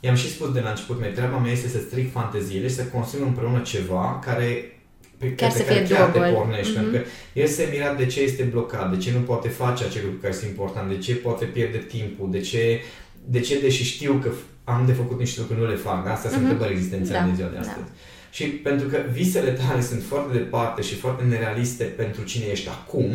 I-am 0.00 0.14
și 0.14 0.30
spus 0.30 0.52
de 0.52 0.60
la 0.60 0.70
început, 0.70 0.98
mai 1.00 1.12
treaba 1.12 1.38
mea 1.38 1.52
este 1.52 1.68
să 1.68 1.78
stric 1.78 2.12
fanteziile 2.12 2.68
și 2.68 2.74
să 2.74 2.84
construim 2.84 3.26
împreună 3.26 3.60
ceva 3.60 4.20
care 4.24 4.74
pe, 5.20 5.34
chiar 5.34 5.52
pe 5.52 5.58
să 5.58 5.62
care 5.62 5.84
fie 5.84 5.94
chiar 5.94 6.10
te 6.10 6.18
pornești, 6.18 6.72
mm-hmm. 6.72 6.74
pentru 6.74 6.92
că 6.92 7.00
el 7.32 7.46
se 7.46 7.68
mira 7.72 7.94
de 7.94 8.06
ce 8.06 8.20
este 8.20 8.42
blocat, 8.42 8.90
de 8.90 8.96
ce 8.96 9.10
nu 9.12 9.20
poate 9.20 9.48
face 9.48 9.84
acele 9.84 10.02
lucruri 10.02 10.22
care 10.22 10.34
sunt 10.34 10.50
importante, 10.50 10.94
de 10.94 11.00
ce 11.00 11.14
poate 11.14 11.44
pierde 11.44 11.78
timpul, 11.78 12.30
de 12.30 12.40
ce, 12.40 12.80
de 13.24 13.40
ce 13.40 13.60
deși 13.60 13.84
știu 13.84 14.12
că 14.22 14.30
am 14.64 14.86
de 14.86 14.92
făcut 14.92 15.18
niște 15.18 15.40
lucruri, 15.40 15.60
nu 15.60 15.66
le 15.66 15.74
fac. 15.74 16.06
Asta 16.06 16.28
mm-hmm. 16.28 16.32
sunt 16.32 16.42
întrebări 16.42 16.72
existențiale 16.72 17.20
da. 17.20 17.26
de 17.26 17.34
ziua 17.34 17.48
de 17.48 17.54
da. 17.54 17.60
astăzi. 17.60 17.86
Da. 17.86 17.92
Și 18.30 18.44
pentru 18.44 18.86
că 18.88 18.98
visele 19.12 19.50
tale 19.50 19.80
sunt 19.80 20.02
foarte 20.02 20.38
departe 20.38 20.82
și 20.82 20.94
foarte 20.94 21.24
nerealiste 21.24 21.84
pentru 21.84 22.22
cine 22.22 22.44
ești 22.44 22.68
acum, 22.68 23.10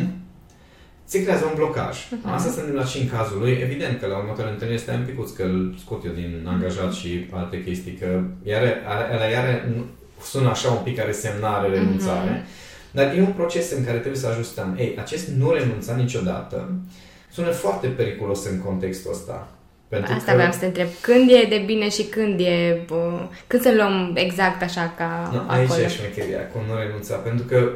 se 1.05 1.21
creează 1.23 1.45
un 1.45 1.55
blocaj. 1.55 1.95
Uh-huh. 1.97 2.33
Asta 2.35 2.51
se 2.51 2.59
întâmplă 2.59 2.85
și 2.85 2.99
în 3.01 3.09
cazul 3.09 3.39
lui. 3.39 3.57
Evident 3.61 3.99
că 3.99 4.05
la 4.07 4.17
următoarea 4.17 4.51
întâlnire 4.51 4.79
stai 4.79 4.95
un 4.95 5.05
picuț, 5.05 5.29
că 5.31 5.43
îl 5.43 5.75
scot 5.79 6.05
eu 6.05 6.11
din 6.11 6.45
angajat 6.47 6.93
și 6.93 7.25
alte 7.31 7.63
chestii, 7.63 7.93
că 8.01 8.23
iar, 8.43 8.61
iar, 8.63 9.31
iar 9.31 9.65
sună 10.21 10.49
așa 10.49 10.69
un 10.69 10.83
pic 10.83 10.97
ca 10.97 11.03
resemnare, 11.03 11.69
renunțare. 11.69 12.41
Uh-huh. 12.41 12.91
Dar 12.91 13.15
e 13.15 13.21
un 13.21 13.31
proces 13.31 13.71
în 13.71 13.85
care 13.85 13.97
trebuie 13.97 14.21
să 14.21 14.27
ajustăm. 14.27 14.75
Ei, 14.79 14.95
acest 14.99 15.27
nu 15.27 15.51
renunța 15.51 15.95
niciodată 15.95 16.71
sună 17.31 17.49
foarte 17.49 17.87
periculos 17.87 18.45
în 18.45 18.59
contextul 18.59 19.11
ăsta. 19.11 19.47
Pentru 19.87 20.13
Asta 20.13 20.31
că... 20.31 20.37
vreau 20.37 20.51
să 20.51 20.59
te 20.59 20.65
întreb. 20.65 20.87
Când 21.01 21.29
e 21.29 21.45
de 21.49 21.63
bine 21.65 21.89
și 21.89 22.03
când 22.03 22.39
e... 22.39 22.83
Bă, 22.87 23.27
când 23.47 23.61
să 23.61 23.73
luăm 23.75 24.11
exact 24.15 24.61
așa 24.61 24.93
ca 24.97 25.29
no, 25.33 25.53
Aici 25.53 25.69
acolo? 25.69 25.83
e 25.83 25.87
șmecheria, 25.87 26.47
cu 26.47 26.59
nu 26.67 26.77
renunța. 26.77 27.15
Pentru 27.15 27.45
că 27.45 27.71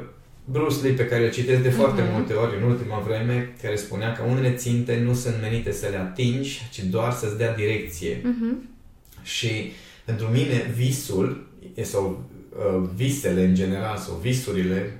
Bruce 0.45 0.75
Lee, 0.81 0.91
pe 0.91 1.05
care 1.05 1.23
îl 1.23 1.31
citesc 1.31 1.61
de 1.61 1.69
foarte 1.69 2.01
uh-huh. 2.01 2.11
multe 2.11 2.33
ori 2.33 2.57
în 2.61 2.69
ultima 2.69 3.03
vreme, 3.07 3.55
care 3.61 3.75
spunea 3.75 4.11
că 4.11 4.23
unele 4.29 4.51
ținte 4.51 5.01
nu 5.05 5.13
sunt 5.13 5.35
menite 5.41 5.71
să 5.71 5.87
le 5.91 5.97
atingi, 5.97 6.61
ci 6.71 6.79
doar 6.79 7.11
să-ți 7.11 7.37
dea 7.37 7.53
direcție. 7.53 8.15
Uh-huh. 8.15 8.55
Și 9.23 9.71
pentru 10.09 10.27
mine 10.27 10.57
visul, 10.75 11.47
sau 11.81 12.03
uh, 12.49 12.89
visele 12.95 13.43
în 13.45 13.55
general, 13.55 13.97
sau 13.97 14.13
visurile, 14.21 14.97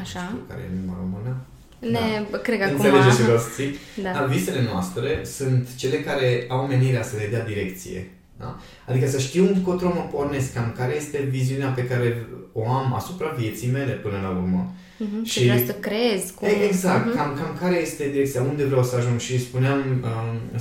Așa. 0.00 0.22
știu 0.26 0.44
care 0.48 0.60
e 0.60 0.80
numai 0.80 0.96
română, 1.00 1.36
ne, 1.78 2.26
da. 2.30 2.38
cred 2.38 2.58
că 2.58 2.64
Înțelegeți 2.64 3.06
acum... 3.06 3.16
ce 3.16 3.22
vreau 3.22 3.38
să 3.38 3.50
zic? 3.56 3.72
Da. 4.02 4.12
Dar 4.12 4.26
visele 4.26 4.62
noastre 4.72 5.24
sunt 5.24 5.74
cele 5.76 5.96
care 5.96 6.46
au 6.48 6.66
menirea 6.66 7.02
să 7.02 7.16
le 7.16 7.26
dea 7.30 7.44
direcție. 7.44 8.10
Da? 8.38 8.58
Adică 8.88 9.06
să 9.08 9.18
știu 9.18 9.44
încotro 9.46 9.88
mă 9.88 10.08
pornesc, 10.10 10.52
cam 10.52 10.74
care 10.76 10.96
este 10.96 11.18
viziunea 11.30 11.68
pe 11.68 11.86
care 11.86 12.26
o 12.52 12.68
am 12.68 12.94
asupra 12.94 13.28
vieții 13.38 13.70
mele 13.70 13.92
până 13.92 14.18
la 14.22 14.28
urmă. 14.28 14.74
Uh-huh. 15.04 15.22
Și 15.30 15.38
vreau 15.42 15.62
să 15.70 15.74
crezi. 15.86 16.28
Cum... 16.34 16.48
Exact, 16.68 17.04
uh-huh. 17.06 17.16
cam, 17.16 17.30
cam 17.40 17.52
care 17.62 17.76
este 17.86 18.08
direcția, 18.14 18.42
unde 18.50 18.64
vreau 18.64 18.84
să 18.90 18.94
ajung 18.96 19.18
și 19.26 19.34
spuneam 19.48 19.80
uh, 20.02 20.58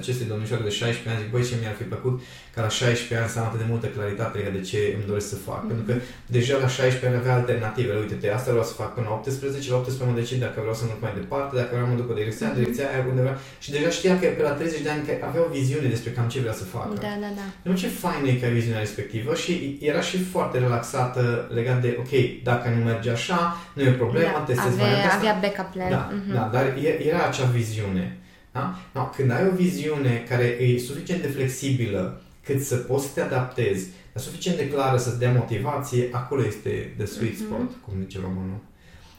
aceste 0.00 0.24
domnișoare 0.32 0.62
de 0.62 0.70
16 0.70 1.08
ani, 1.10 1.20
zic, 1.22 1.30
băi, 1.32 1.48
ce 1.48 1.54
mi-ar 1.60 1.76
fi 1.80 1.86
plăcut 1.92 2.16
ca 2.54 2.60
la 2.66 2.68
16 2.68 3.16
ani 3.22 3.32
să 3.32 3.38
am 3.38 3.46
atât 3.48 3.60
de 3.62 3.68
multă 3.72 3.86
claritate 3.96 4.38
de 4.56 4.62
ce 4.68 4.80
îmi 4.96 5.06
doresc 5.10 5.28
să 5.34 5.38
fac. 5.48 5.60
Uh-huh. 5.62 5.70
Pentru 5.70 5.84
că 5.88 5.94
deja 6.36 6.54
la 6.64 6.68
16 6.68 7.06
ani 7.08 7.16
avea 7.22 7.34
alternative. 7.40 7.92
Uite-te, 8.02 8.28
asta 8.38 8.50
vreau 8.54 8.66
să 8.70 8.74
fac 8.82 8.90
până 8.96 9.06
la 9.08 9.14
18, 9.14 9.70
la 9.70 9.76
18 9.76 10.04
mă 10.08 10.14
decid 10.20 10.38
dacă 10.46 10.58
vreau 10.64 10.76
să 10.80 10.84
merg 10.84 11.00
mai 11.06 11.14
departe, 11.20 11.52
dacă 11.60 11.70
vreau 11.74 11.88
mă 11.92 11.98
duc 12.00 12.06
pe 12.10 12.16
direcția, 12.20 12.46
uh-huh. 12.48 12.58
direcția 12.58 12.84
aia 12.90 13.00
undeva. 13.12 13.32
Și 13.64 13.68
deja 13.74 13.88
știa 13.98 14.14
că 14.20 14.26
pe 14.36 14.42
la 14.48 14.54
30 14.58 14.86
de 14.86 14.90
ani 14.94 15.02
că 15.06 15.12
avea 15.28 15.42
o 15.46 15.52
viziune 15.58 15.88
despre 15.94 16.10
cam 16.16 16.26
ce 16.32 16.44
vrea 16.44 16.56
să 16.60 16.64
facă. 16.76 16.94
Da, 17.06 17.14
da, 17.24 17.30
da. 17.40 17.46
Nu 17.66 17.72
ce 17.80 17.88
fain 18.02 18.22
e 18.30 18.32
că 18.38 18.44
ai 18.46 18.56
viziunea 18.58 18.84
respectivă 18.86 19.30
și 19.42 19.52
era 19.90 20.00
și 20.08 20.16
foarte 20.34 20.56
relaxată 20.64 21.22
legat 21.58 21.78
de, 21.84 21.90
ok, 22.02 22.12
dacă 22.42 22.66
nu 22.68 22.80
merge 22.84 23.10
așa, 23.10 23.38
nu 23.74 23.82
e 23.82 23.90
o 23.90 24.02
problemă, 24.04 24.32
da, 24.32 24.38
testez 24.38 24.72
avea, 24.72 24.84
varianta 24.84 25.06
asta. 25.06 25.18
Avea 25.18 25.38
backup 25.42 25.72
plan. 25.72 25.90
Da, 25.90 26.10
uh-huh. 26.10 26.34
da, 26.34 26.50
dar 26.52 26.64
era 27.10 27.26
acea 27.26 27.44
viziune. 27.44 28.18
Da? 28.52 28.78
No, 28.92 29.02
când 29.16 29.30
ai 29.30 29.46
o 29.52 29.54
viziune 29.54 30.24
care 30.28 30.44
e 30.44 30.78
suficient 30.78 31.22
de 31.22 31.28
flexibilă 31.28 32.20
cât 32.44 32.60
să 32.62 32.76
poți 32.76 33.04
să 33.04 33.10
te 33.14 33.20
adaptezi, 33.20 33.86
dar 34.12 34.22
suficient 34.22 34.56
de 34.58 34.68
clară 34.68 34.96
să-ți 34.96 35.18
dea 35.18 35.32
motivație, 35.32 36.08
acolo 36.12 36.44
este 36.46 36.94
the 36.96 37.06
sweet 37.06 37.38
mhm. 37.38 37.44
spot, 37.44 37.70
uh-huh. 37.70 37.84
cum 37.84 37.94
zice 38.00 38.18
românul. 38.22 38.60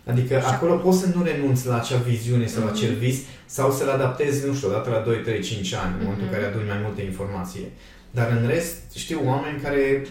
Adică 0.06 0.40
și 0.40 0.46
acolo 0.46 0.76
poți 0.76 1.00
să 1.00 1.08
nu 1.16 1.24
renunți 1.24 1.68
la 1.68 1.76
acea 1.80 1.98
viziune 1.98 2.46
sau 2.46 2.62
uh-huh. 2.62 2.66
la 2.66 2.72
acel 2.72 2.92
mhm. 2.92 3.00
vis 3.00 3.18
sau 3.46 3.72
să-l 3.72 3.90
adaptezi, 3.90 4.48
nu 4.48 4.54
știu, 4.54 4.68
odată 4.68 4.90
la 4.90 5.00
2, 5.00 5.18
3, 5.18 5.42
5 5.42 5.74
ani, 5.74 5.94
în 5.98 6.04
momentul 6.04 6.28
în 6.28 6.34
care 6.34 6.46
aduni 6.46 6.68
mai 6.68 6.80
multe 6.84 7.02
informații. 7.02 7.66
Dar 8.12 8.38
în 8.42 8.48
rest, 8.48 8.76
știu 8.96 9.22
oameni 9.26 9.62
care 9.62 10.06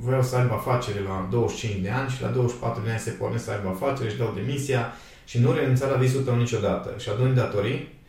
vreau 0.00 0.22
să 0.22 0.36
aibă 0.36 0.54
afacere 0.54 1.00
la 1.00 1.28
25 1.30 1.82
de 1.82 1.90
ani 1.90 2.10
și 2.10 2.22
la 2.22 2.28
24 2.28 2.82
de 2.84 2.90
ani 2.90 2.98
se 2.98 3.10
pornesc 3.10 3.44
să 3.44 3.50
aibă 3.50 3.68
afacere 3.68 4.10
și 4.10 4.16
dau 4.16 4.32
demisia 4.34 4.92
și 5.24 5.38
nu 5.38 5.52
renunța 5.52 5.86
la 5.86 5.96
visul 5.96 6.22
tău 6.22 6.36
niciodată. 6.36 6.94
Și 6.98 7.08
aduni 7.08 7.34
datorii 7.34 8.00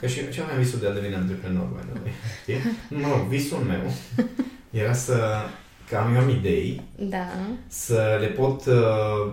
Că 0.00 0.06
și, 0.06 0.18
și 0.30 0.40
aveam 0.40 0.58
visul 0.58 0.78
de 0.78 0.86
a 0.86 0.92
deveni 0.92 1.14
antreprenor, 1.14 1.68
mai 1.72 1.82
de 2.46 2.54
Mă 2.88 3.08
rog, 3.08 3.26
visul 3.26 3.58
meu 3.58 3.92
era 4.70 4.92
să 4.92 5.16
că 5.90 5.96
am 5.96 6.14
eu 6.14 6.20
am 6.20 6.28
idei, 6.28 6.82
da. 6.94 7.26
să 7.68 8.18
le 8.20 8.26
pot, 8.26 8.66
uh, 8.66 8.74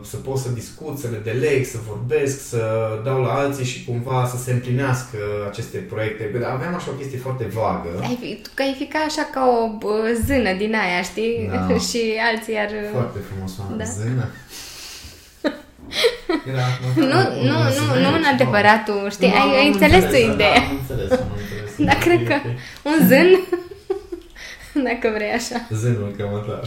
să 0.03 0.17
pot 0.17 0.37
să 0.37 0.49
discut, 0.49 0.97
să 0.97 1.07
le 1.11 1.21
deleg, 1.23 1.65
să 1.65 1.77
vorbesc, 1.87 2.47
să 2.47 2.61
dau 3.03 3.21
la 3.21 3.33
alții 3.33 3.65
și 3.65 3.85
cumva 3.85 4.27
să 4.31 4.37
se 4.37 4.51
împlinească 4.51 5.17
aceste 5.49 5.77
proiecte. 5.77 6.37
Dar 6.41 6.51
aveam 6.51 6.75
așa 6.75 6.89
o 6.91 6.97
chestie 6.99 7.17
foarte 7.17 7.45
vagă. 7.53 7.89
Ai 8.01 8.17
fi, 8.21 8.41
că 8.53 8.61
ai 8.61 8.75
fi 8.77 8.85
ca 8.85 8.99
așa 8.99 9.29
ca 9.33 9.41
o 9.81 9.95
zână 10.25 10.53
din 10.53 10.75
aia, 10.83 11.01
știi? 11.01 11.49
Da. 11.51 11.77
și 11.89 12.01
alții 12.31 12.57
ar... 12.57 12.71
Foarte 12.91 13.19
frumos, 13.27 13.51
da. 13.77 13.83
zână. 13.83 14.25
Era, 16.51 16.65
nu, 16.95 17.05
nu, 17.05 17.19
nu, 17.49 17.57
nu, 17.77 17.99
nu 18.03 18.15
în 18.17 18.23
adevăratul, 18.33 19.07
știi, 19.11 19.27
ai, 19.27 19.57
ai 19.59 19.67
înțeles 19.67 20.03
tu 20.03 20.15
ideea. 20.15 20.59
Da, 20.59 20.67
am 20.69 20.77
înțeles, 20.79 21.11
am 21.11 21.31
înțeles. 21.37 21.71
Dar 21.87 21.95
cred 21.95 22.27
că 22.27 22.35
un 22.89 23.07
zân 23.07 23.29
Dacă 24.89 25.13
vrei 25.13 25.31
așa. 25.31 25.67
Zânul 25.71 26.13
cămătar. 26.17 26.63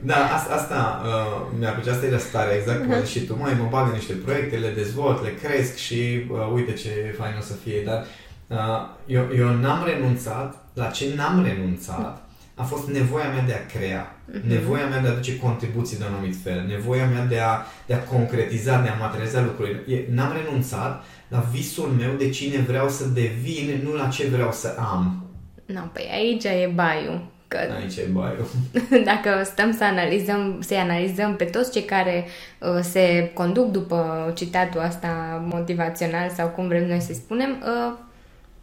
da, 0.00 0.34
asta, 0.34 0.54
asta 0.54 1.02
uh, 1.04 1.58
mi-a 1.58 1.70
plăcut, 1.70 1.90
asta 1.90 2.06
e 2.06 2.18
stare, 2.18 2.54
exact 2.54 2.84
cum 2.84 2.94
uh-huh. 3.02 3.10
și 3.10 3.20
tu, 3.20 3.38
mai 3.38 3.56
mă 3.58 3.66
bag 3.70 3.86
în 3.86 3.92
niște 3.94 4.12
proiecte, 4.12 4.56
le 4.56 4.70
dezvolt, 4.70 5.22
le 5.22 5.34
cresc 5.34 5.76
și 5.76 6.26
uh, 6.30 6.38
uite 6.54 6.72
ce 6.72 7.14
fain 7.18 7.34
o 7.38 7.42
să 7.42 7.52
fie, 7.64 7.82
dar 7.84 8.04
uh, 8.46 8.88
eu, 9.06 9.28
eu 9.36 9.48
n-am 9.48 9.84
renunțat, 9.84 10.64
la 10.74 10.86
ce 10.86 11.12
n-am 11.16 11.44
renunțat 11.44 12.24
a 12.54 12.62
fost 12.62 12.88
nevoia 12.88 13.28
mea 13.28 13.42
de 13.42 13.52
a 13.52 13.78
crea, 13.78 14.16
uh-huh. 14.30 14.42
nevoia 14.42 14.86
mea 14.86 15.00
de 15.00 15.08
a 15.08 15.10
aduce 15.10 15.38
contribuții 15.38 15.98
de 15.98 16.04
un 16.08 16.14
anumit 16.14 16.36
fel, 16.42 16.66
nevoia 16.66 17.06
mea 17.06 17.24
de 17.24 17.38
a, 17.38 17.64
de 17.86 17.94
a 17.94 18.02
concretiza, 18.02 18.80
de 18.80 18.88
a 18.88 18.94
materializa 18.94 19.42
lucrurile. 19.42 20.06
N-am 20.10 20.32
renunțat 20.42 21.04
la 21.28 21.38
visul 21.52 21.88
meu 21.88 22.12
de 22.18 22.30
cine 22.30 22.58
vreau 22.58 22.88
să 22.88 23.04
devin, 23.04 23.80
nu 23.84 23.92
la 23.92 24.08
ce 24.08 24.26
vreau 24.26 24.52
să 24.52 24.74
am. 24.78 25.29
Nu, 25.72 25.80
păi 25.92 26.08
aici 26.12 26.44
e 26.44 26.72
baiul. 26.74 27.26
Că 27.48 27.58
aici 27.80 27.96
e 27.96 28.08
baiul. 28.12 28.46
Dacă 29.10 29.42
stăm 29.44 29.72
să 29.72 29.84
analizăm, 29.84 30.58
să 30.60 30.74
analizăm 30.74 31.36
pe 31.36 31.44
toți 31.44 31.72
cei 31.72 31.82
care 31.82 32.26
uh, 32.58 32.80
se 32.82 33.30
conduc 33.34 33.70
după 33.70 34.32
citatul 34.36 34.80
asta 34.80 35.42
motivațional 35.48 36.30
sau 36.36 36.48
cum 36.48 36.66
vrem 36.66 36.86
noi 36.86 37.00
să 37.00 37.12
spunem, 37.12 37.50
uh, 37.62 37.92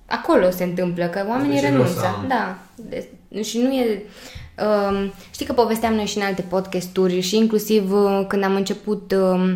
acolo 0.05 0.49
se 0.49 0.63
întâmplă, 0.63 1.05
că 1.05 1.25
oamenii 1.27 1.59
renunță. 1.59 2.25
Da. 2.27 2.57
De, 2.75 3.07
și 3.43 3.57
nu 3.57 3.73
e... 3.73 4.01
Uh, 4.57 5.09
știi 5.31 5.45
că 5.45 5.53
povesteam 5.53 5.93
noi 5.93 6.05
și 6.05 6.17
în 6.17 6.23
alte 6.23 6.41
podcasturi 6.41 7.19
și 7.19 7.37
inclusiv 7.37 7.91
uh, 7.91 8.25
când 8.27 8.43
am 8.43 8.55
început... 8.55 9.11
Uh, 9.11 9.55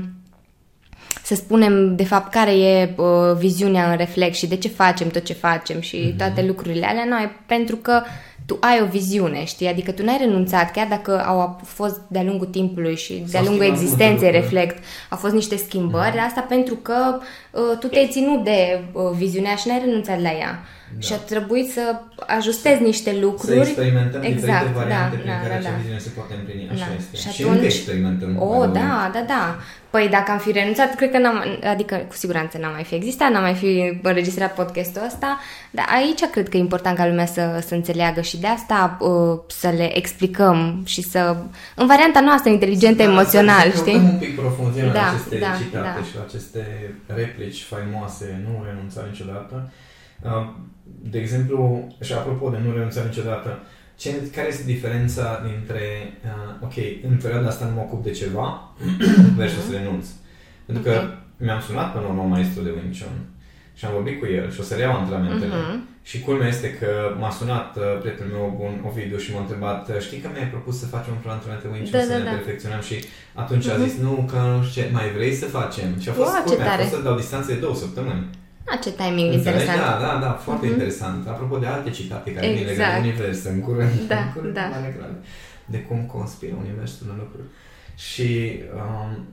să 1.31 1.37
spunem 1.37 1.95
de 1.95 2.03
fapt 2.03 2.31
care 2.31 2.51
e 2.51 2.93
uh, 2.95 3.05
viziunea 3.37 3.91
în 3.91 3.97
reflex 3.97 4.37
și 4.37 4.47
de 4.47 4.55
ce 4.55 4.67
facem 4.67 5.07
tot 5.07 5.23
ce 5.23 5.33
facem 5.33 5.79
și 5.79 5.97
mm-hmm. 5.97 6.17
toate 6.17 6.43
lucrurile 6.45 6.85
alea, 6.85 7.05
noi 7.09 7.31
pentru 7.45 7.75
că 7.75 8.01
tu 8.45 8.57
ai 8.59 8.81
o 8.81 8.85
viziune, 8.85 9.45
știi? 9.45 9.67
Adică 9.67 9.91
tu 9.91 10.03
n-ai 10.03 10.17
renunțat, 10.19 10.71
chiar 10.71 10.87
dacă 10.87 11.23
au 11.25 11.59
fost 11.63 12.01
de-a 12.07 12.23
lungul 12.23 12.47
timpului 12.47 12.95
și 12.95 13.23
de-a 13.31 13.41
lungul 13.43 13.65
existenței 13.65 14.31
reflect, 14.31 14.83
au 15.09 15.17
fost 15.17 15.33
niște 15.33 15.55
schimbări, 15.55 16.15
mm-hmm. 16.15 16.27
asta 16.27 16.41
pentru 16.41 16.75
că 16.75 17.19
uh, 17.51 17.77
tu 17.79 17.87
te-ai 17.87 18.07
ținut 18.11 18.43
de 18.43 18.81
uh, 18.91 19.01
viziunea 19.15 19.55
și 19.55 19.67
n-ai 19.67 19.81
renunțat 19.85 20.21
la 20.21 20.31
ea. 20.31 20.63
Da. 20.93 21.01
Și 21.05 21.13
a 21.13 21.15
trebuit 21.15 21.71
să 21.71 21.99
ajustezi 22.37 22.81
niște 22.81 23.17
lucruri. 23.21 23.63
Să 23.63 23.69
experimentăm 23.69 24.21
exact, 24.21 24.41
diferite 24.41 24.71
variante 24.73 25.15
da, 25.15 25.21
prin 25.21 25.31
da, 25.31 25.39
care 25.41 25.53
da, 25.53 25.59
acea 25.59 25.69
da. 25.69 25.77
viziune 25.77 25.99
se 25.99 26.09
poate 26.09 26.33
împlini. 26.39 26.69
Așa 26.73 26.85
da. 26.89 26.95
este. 26.99 27.15
Și, 27.17 27.27
atunci, 27.27 27.35
și 27.35 27.43
încă 27.53 27.65
experimentăm. 27.65 28.41
O, 28.41 28.65
da, 28.65 29.11
da, 29.13 29.23
da. 29.27 29.45
Păi 29.91 30.07
dacă 30.09 30.31
am 30.31 30.37
fi 30.37 30.51
renunțat, 30.51 30.95
cred 30.95 31.11
că 31.11 31.17
n-am, 31.17 31.43
adică 31.63 31.95
cu 31.95 32.15
siguranță 32.15 32.57
n-am 32.57 32.71
mai 32.71 32.83
fi 32.83 32.95
existat, 32.95 33.31
n-am 33.31 33.41
mai 33.41 33.53
fi 33.53 33.99
înregistrat 34.01 34.53
podcastul 34.55 35.01
ăsta, 35.05 35.39
dar 35.71 35.85
aici 35.89 36.23
cred 36.31 36.49
că 36.49 36.57
e 36.57 36.59
important 36.59 36.97
ca 36.97 37.07
lumea 37.07 37.25
să, 37.25 37.63
să 37.67 37.73
înțeleagă 37.75 38.21
și 38.21 38.39
de 38.39 38.47
asta 38.47 38.97
uh, 38.99 39.39
să 39.47 39.69
le 39.69 39.97
explicăm 39.97 40.81
și 40.85 41.01
să, 41.01 41.35
în 41.75 41.87
varianta 41.87 42.21
noastră 42.21 42.51
inteligentă, 42.51 43.03
da, 43.03 43.09
emoțional, 43.11 43.71
să 43.71 43.77
știi? 43.77 43.95
un 43.95 44.17
pic 44.19 44.39
profunzime 44.39 44.91
da, 44.93 45.01
la 45.01 45.07
aceste 45.09 45.37
da, 45.37 45.55
citate 45.57 45.99
da. 45.99 46.05
și 46.05 46.15
la 46.15 46.23
aceste 46.27 46.93
replici 47.05 47.63
faimoase, 47.63 48.41
nu 48.45 48.65
renunța 48.67 49.05
niciodată. 49.11 49.71
Uh, 50.23 50.49
de 51.09 51.19
exemplu, 51.19 51.87
și 52.01 52.13
apropo 52.13 52.49
de 52.49 52.57
nu 52.63 52.71
renunța 52.71 53.03
niciodată, 53.03 53.59
ce, 53.95 54.09
care 54.35 54.47
este 54.47 54.63
diferența 54.63 55.43
dintre, 55.49 55.83
uh, 56.23 56.65
ok, 56.65 56.75
în 57.09 57.17
perioada 57.21 57.47
asta 57.47 57.65
nu 57.65 57.75
mă 57.75 57.81
ocup 57.81 58.03
de 58.03 58.11
ceva 58.11 58.73
versus 59.39 59.67
uh-huh. 59.67 59.77
renunț? 59.77 60.05
Pentru 60.65 60.83
că 60.83 60.89
okay. 60.89 61.17
mi-am 61.37 61.61
sunat 61.67 61.91
până 61.93 62.05
la 62.07 62.13
maestru 62.13 62.63
de 62.63 62.69
Wing 62.69 62.93
Chun 62.99 63.15
și 63.77 63.85
am 63.85 63.93
vorbit 63.93 64.19
cu 64.19 64.25
el 64.25 64.51
și 64.51 64.59
o 64.59 64.63
să 64.63 64.75
le 64.75 64.81
iau 64.81 64.95
antrenamentele. 64.95 65.53
Uh-huh. 65.55 65.77
Și 66.09 66.19
culmea 66.19 66.47
este 66.47 66.69
că 66.79 66.91
m-a 67.19 67.31
sunat 67.39 67.77
uh, 67.77 67.83
prietenul 68.01 68.31
meu 68.37 68.57
bun, 68.59 68.73
Ovidiu, 68.89 69.17
și 69.17 69.33
m-a 69.33 69.39
întrebat 69.45 69.89
uh, 69.89 69.99
știi 70.05 70.21
că 70.23 70.27
mi-ai 70.33 70.53
propus 70.55 70.75
să 70.79 70.93
facem 70.95 71.13
un 71.13 71.21
plan 71.23 71.35
antrenament 71.35 71.65
Wing 71.73 71.87
Chun 71.89 71.99
da, 71.99 72.05
să 72.05 72.11
da, 72.11 72.17
ne 72.17 72.23
da. 72.29 72.35
perfecționăm 72.37 72.81
și 72.89 72.95
atunci 73.43 73.65
uh-huh. 73.67 73.75
a 73.75 73.83
zis 73.85 73.93
nu, 74.05 74.13
că 74.31 74.37
nu 74.53 74.63
știu 74.63 74.81
ce, 74.81 74.89
mai 74.97 75.07
vrei 75.17 75.33
să 75.41 75.47
facem? 75.59 75.89
Și 76.03 76.09
a 76.09 76.13
fost 76.19 76.31
wow, 76.33 76.43
culmea, 76.45 76.73
a 76.73 76.77
fost 76.83 76.93
să 76.95 77.07
dau 77.07 77.15
distanță 77.23 77.47
de 77.53 77.59
două 77.65 77.75
săptămâni. 77.83 78.23
A, 78.65 78.75
ce 78.75 78.91
timing 78.91 79.33
Înțelegi? 79.33 79.61
interesant. 79.61 79.79
Da, 79.79 80.07
da, 80.07 80.19
da, 80.25 80.31
foarte 80.31 80.67
uh-huh. 80.67 80.71
interesant. 80.71 81.27
Apropo 81.27 81.57
de 81.57 81.65
alte 81.65 81.89
citate 81.89 82.33
care 82.33 82.45
exact. 82.45 82.67
vin 82.67 82.77
legate 82.77 83.01
de 83.01 83.07
univers 83.07 83.43
în 83.43 83.59
curând, 83.59 83.99
da, 84.07 84.19
în 84.25 84.31
curând 84.33 84.53
da. 84.53 84.69
de 85.65 85.79
cum 85.79 86.05
conspiră 86.05 86.53
universul 86.59 87.07
în 87.09 87.17
lucruri. 87.17 87.47
Și 87.95 88.59
um, 88.75 89.25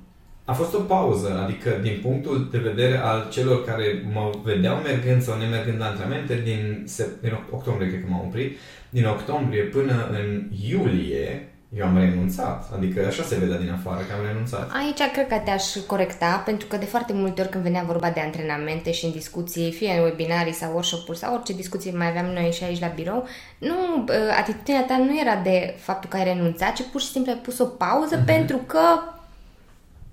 a 0.44 0.52
fost 0.52 0.74
o 0.74 0.78
pauză, 0.80 1.40
adică 1.44 1.78
din 1.82 1.98
punctul 2.02 2.48
de 2.50 2.58
vedere 2.58 2.96
al 2.96 3.26
celor 3.30 3.64
care 3.64 4.08
mă 4.12 4.30
vedeau 4.44 4.76
mergând 4.76 5.22
sau 5.22 5.38
nemergând 5.38 5.78
la 5.78 5.86
antrenamente, 5.86 6.40
din, 6.44 6.86
din 7.20 7.38
octombrie 7.50 7.88
cred 7.88 8.00
că 8.00 8.06
m-am 8.10 8.26
oprit, 8.26 8.58
din 8.90 9.06
octombrie 9.06 9.62
până 9.62 10.08
în 10.10 10.50
iulie, 10.68 11.47
eu 11.76 11.86
am 11.86 11.98
renunțat. 11.98 12.70
Adică 12.76 13.06
așa 13.06 13.22
se 13.22 13.38
vedea 13.38 13.58
din 13.58 13.70
afară 13.70 14.00
că 14.00 14.12
am 14.18 14.26
renunțat. 14.26 14.70
Aici 14.72 15.10
cred 15.12 15.28
că 15.28 15.36
te-aș 15.44 15.64
corecta, 15.86 16.42
pentru 16.44 16.66
că 16.66 16.76
de 16.76 16.84
foarte 16.84 17.12
multe 17.12 17.40
ori 17.40 17.50
când 17.50 17.62
venea 17.62 17.82
vorba 17.86 18.10
de 18.10 18.20
antrenamente 18.20 18.92
și 18.92 19.04
în 19.04 19.10
discuții, 19.10 19.72
fie 19.72 19.92
în 19.92 20.02
webinarii 20.02 20.52
sau 20.52 20.72
workshop-uri 20.72 21.18
sau 21.18 21.34
orice 21.34 21.52
discuții 21.52 21.92
mai 21.92 22.08
aveam 22.08 22.26
noi 22.26 22.50
și 22.52 22.64
aici 22.64 22.80
la 22.80 22.92
birou, 22.94 23.28
nu, 23.58 24.04
atitudinea 24.38 24.84
ta 24.84 24.96
nu 24.98 25.20
era 25.20 25.36
de 25.42 25.74
faptul 25.78 26.10
că 26.10 26.16
ai 26.16 26.24
renunțat, 26.24 26.72
ci 26.72 26.82
pur 26.92 27.00
și 27.00 27.10
simplu 27.10 27.32
ai 27.32 27.38
pus 27.38 27.58
o 27.58 27.64
pauză 27.64 28.22
mm-hmm. 28.22 28.26
pentru 28.26 28.56
că 28.56 28.80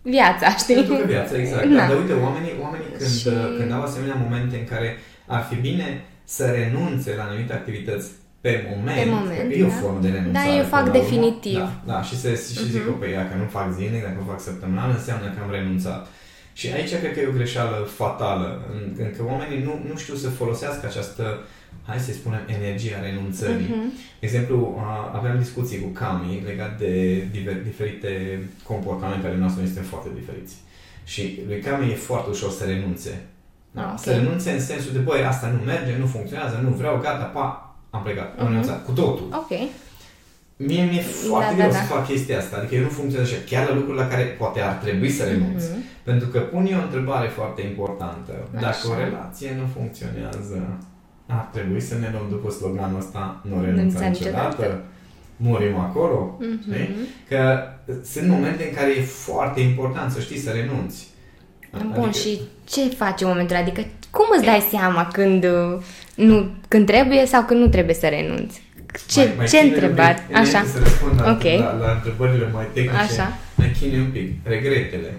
viața, 0.01 0.55
știi? 0.55 0.75
Pentru 0.75 0.95
că 0.95 1.05
viața, 1.05 1.37
exact. 1.37 1.65
Da. 1.65 1.87
Dar 1.87 1.97
uite, 1.97 2.13
oamenii, 2.13 2.53
oamenii 2.61 2.87
când, 2.97 3.09
și... 3.09 3.29
când 3.57 3.71
au 3.71 3.81
asemenea 3.81 4.15
momente 4.15 4.57
în 4.57 4.65
care 4.65 4.97
ar 5.25 5.43
fi 5.49 5.55
bine 5.55 6.03
să 6.23 6.45
renunțe 6.45 7.13
la 7.17 7.23
anumite 7.23 7.53
activități 7.53 8.07
pe 8.45 8.53
moment, 8.71 8.97
pe 8.99 9.09
moment 9.17 9.49
e 9.59 9.61
da? 9.61 9.67
o 9.69 9.73
formă 9.81 9.99
de 10.05 10.09
renunțare. 10.17 10.47
Da, 10.49 10.57
eu 10.59 10.65
fac 10.75 10.85
definitiv. 10.99 11.59
Da, 11.63 11.69
da, 11.91 11.97
și, 12.07 12.15
se, 12.21 12.29
și 12.55 12.63
uh-huh. 12.63 12.73
zic, 12.75 12.83
mhm. 12.85 12.93
ok, 12.93 13.03
dacă 13.21 13.33
nu 13.41 13.47
fac 13.57 13.67
zilnic, 13.77 14.01
dacă 14.07 14.17
nu 14.21 14.31
fac 14.31 14.39
săptămânal, 14.49 14.89
înseamnă 14.97 15.27
că 15.33 15.39
am 15.43 15.51
renunțat. 15.57 16.01
Și 16.59 16.65
aici 16.75 16.93
cred 17.01 17.13
că 17.13 17.19
e 17.19 17.33
o 17.33 17.39
greșeală 17.39 17.77
fatală, 18.01 18.47
în, 18.75 18.83
în 19.03 19.09
că 19.15 19.21
oamenii 19.31 19.61
nu, 19.67 19.73
nu 19.89 19.95
știu 20.03 20.15
să 20.23 20.37
folosească 20.39 20.83
această, 20.85 21.23
hai 21.87 21.99
să 22.05 22.11
spunem, 22.11 22.43
energia 22.57 22.99
renunțării. 23.07 23.69
Uh-huh. 23.71 23.89
De 24.19 24.25
exemplu, 24.29 24.57
aveam 25.17 25.37
discuții 25.45 25.81
cu 25.83 25.89
Cami 25.99 26.43
legat 26.49 26.73
de 26.83 26.93
diver, 27.35 27.57
diferite 27.69 28.11
comportamente 28.71 29.27
ale 29.27 29.37
noastre, 29.37 29.59
noi 29.61 29.71
suntem 29.71 29.89
foarte 29.93 30.09
diferiți. 30.19 30.55
Și 31.11 31.21
lui 31.47 31.59
Cami 31.59 31.91
e 31.91 32.05
foarte 32.09 32.29
ușor 32.29 32.51
să 32.59 32.63
renunțe. 32.65 33.13
Da? 33.77 33.81
Ah, 33.81 33.87
okay. 33.87 34.03
Să 34.03 34.09
renunțe 34.19 34.51
în 34.51 34.63
sensul 34.71 34.91
de, 34.93 34.99
băi, 35.07 35.23
asta 35.23 35.47
nu 35.55 35.59
merge, 35.71 35.97
nu 35.99 36.05
funcționează, 36.05 36.55
nu 36.63 36.69
vreau, 36.69 36.95
gata, 37.05 37.23
pa, 37.37 37.64
am 37.95 38.01
plecat, 38.03 38.29
am 38.39 38.45
uh-huh. 38.45 38.49
renunțat, 38.49 38.85
cu 38.85 38.91
totul. 38.91 39.27
Ok. 39.41 39.51
Mie 40.57 40.83
mi-e 40.91 41.01
foarte 41.01 41.53
da, 41.53 41.57
greu 41.59 41.71
da, 41.71 41.73
da. 41.73 41.79
să 41.79 41.93
fac 41.93 42.07
chestia 42.07 42.37
asta, 42.37 42.57
adică 42.57 42.75
eu 42.75 42.81
nu 42.81 42.89
funcționez 42.99 43.27
așa, 43.27 43.41
chiar 43.49 43.63
la 43.67 43.75
lucruri 43.75 43.97
la 43.97 44.07
care 44.07 44.23
poate 44.23 44.59
ar 44.61 44.73
trebui 44.73 45.09
să 45.17 45.23
renunț. 45.23 45.63
Uh-huh. 45.63 46.03
Pentru 46.03 46.27
că 46.27 46.39
pun 46.39 46.63
eu 46.71 46.79
o 46.79 46.81
întrebare 46.81 47.27
foarte 47.27 47.61
importantă. 47.61 48.31
Așa. 48.55 48.61
Dacă 48.65 48.83
o 48.91 48.95
relație 49.03 49.49
nu 49.59 49.65
funcționează, 49.77 50.57
ar 51.25 51.49
trebui 51.51 51.81
să 51.81 51.95
ne 51.97 52.09
luăm 52.11 52.27
după 52.29 52.49
sloganul 52.51 52.99
ăsta, 52.99 53.41
nu 53.49 53.61
renunțăm 53.63 54.07
niciodată, 54.07 54.81
murim 55.37 55.77
acolo. 55.77 56.39
Uh-huh. 56.41 56.87
Că 57.27 57.59
sunt 58.03 58.27
momente 58.27 58.63
în 58.63 58.75
care 58.75 58.91
e 58.91 59.01
foarte 59.01 59.59
important 59.61 60.11
să 60.11 60.19
știi 60.19 60.39
să 60.39 60.51
renunți. 60.51 61.07
Bun, 61.71 61.91
adică... 61.91 62.09
și 62.17 62.41
ce 62.63 62.89
faci 62.89 63.21
în 63.21 63.27
momentul 63.27 63.55
Adică 63.55 63.81
cum 64.15 64.27
îți 64.35 64.45
dai 64.45 64.67
seama 64.71 65.07
când 65.17 65.45
nu, 66.15 66.47
când 66.67 66.85
trebuie 66.85 67.25
sau 67.25 67.41
când 67.43 67.59
nu 67.59 67.67
trebuie 67.67 67.95
să 67.95 68.07
renunți? 68.07 68.63
Ce, 69.07 69.19
mai, 69.19 69.33
mai 69.37 69.45
ce 69.47 69.57
întrebări? 69.57 70.21
Așa. 70.33 70.63
Să 70.73 70.79
răspund 70.79 71.21
la, 71.21 71.31
okay. 71.31 71.57
la, 71.57 71.85
la 71.85 71.91
întrebările 71.91 72.49
mai 72.53 72.67
tehnice. 72.73 72.95
Așa. 72.95 73.37
Mai 73.55 73.71
chine 73.79 73.97
un 73.97 74.09
pic. 74.11 74.31
Regretele. 74.43 75.11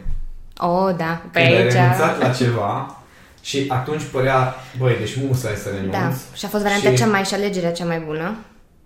Oh, 0.56 0.94
da. 0.96 1.22
Pe 1.32 1.40
când 1.40 1.54
aici... 1.54 1.74
ai 1.74 1.80
renunțat 1.80 2.20
la 2.20 2.28
ceva 2.28 3.00
și 3.42 3.64
atunci 3.68 4.02
părea, 4.12 4.54
băi, 4.78 4.96
deci 4.98 5.16
musai 5.26 5.54
să 5.62 5.68
renunți. 5.74 5.98
Da. 5.98 6.36
Și 6.36 6.44
a 6.44 6.48
fost 6.48 6.62
varianta 6.62 6.90
și... 6.90 6.96
cea 6.96 7.06
mai 7.06 7.24
și 7.24 7.34
alegerea 7.34 7.72
cea 7.72 7.84
mai 7.84 8.02
bună. 8.06 8.36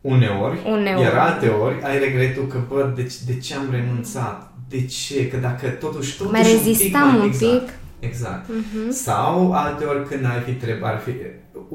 Uneori, 0.00 0.58
uneori, 0.66 1.02
iar 1.02 1.14
alte 1.14 1.48
ori 1.48 1.76
ai 1.82 1.98
regretul 1.98 2.46
că, 2.46 2.58
bă, 2.68 2.92
de, 2.96 3.12
de 3.26 3.38
ce 3.38 3.54
am 3.54 3.68
renunțat? 3.70 4.52
De 4.68 4.86
ce? 4.86 5.28
Că 5.28 5.36
dacă 5.36 5.66
totuși, 5.66 6.16
totuși 6.16 6.32
mai 6.32 6.52
rezistam 6.52 7.14
un 7.14 7.30
pic, 7.30 7.40
mai, 7.40 7.50
un 7.50 7.58
pic. 7.58 7.62
Exact. 7.62 7.78
Exact. 8.00 8.50
Uh-huh. 8.50 8.90
Sau 8.90 9.52
alte 9.52 9.84
ori 9.84 10.06
când 10.06 10.24
ai 10.24 10.40
fi 10.40 10.52
trebuie, 10.52 10.88
ar 10.88 10.98
fi, 10.98 11.12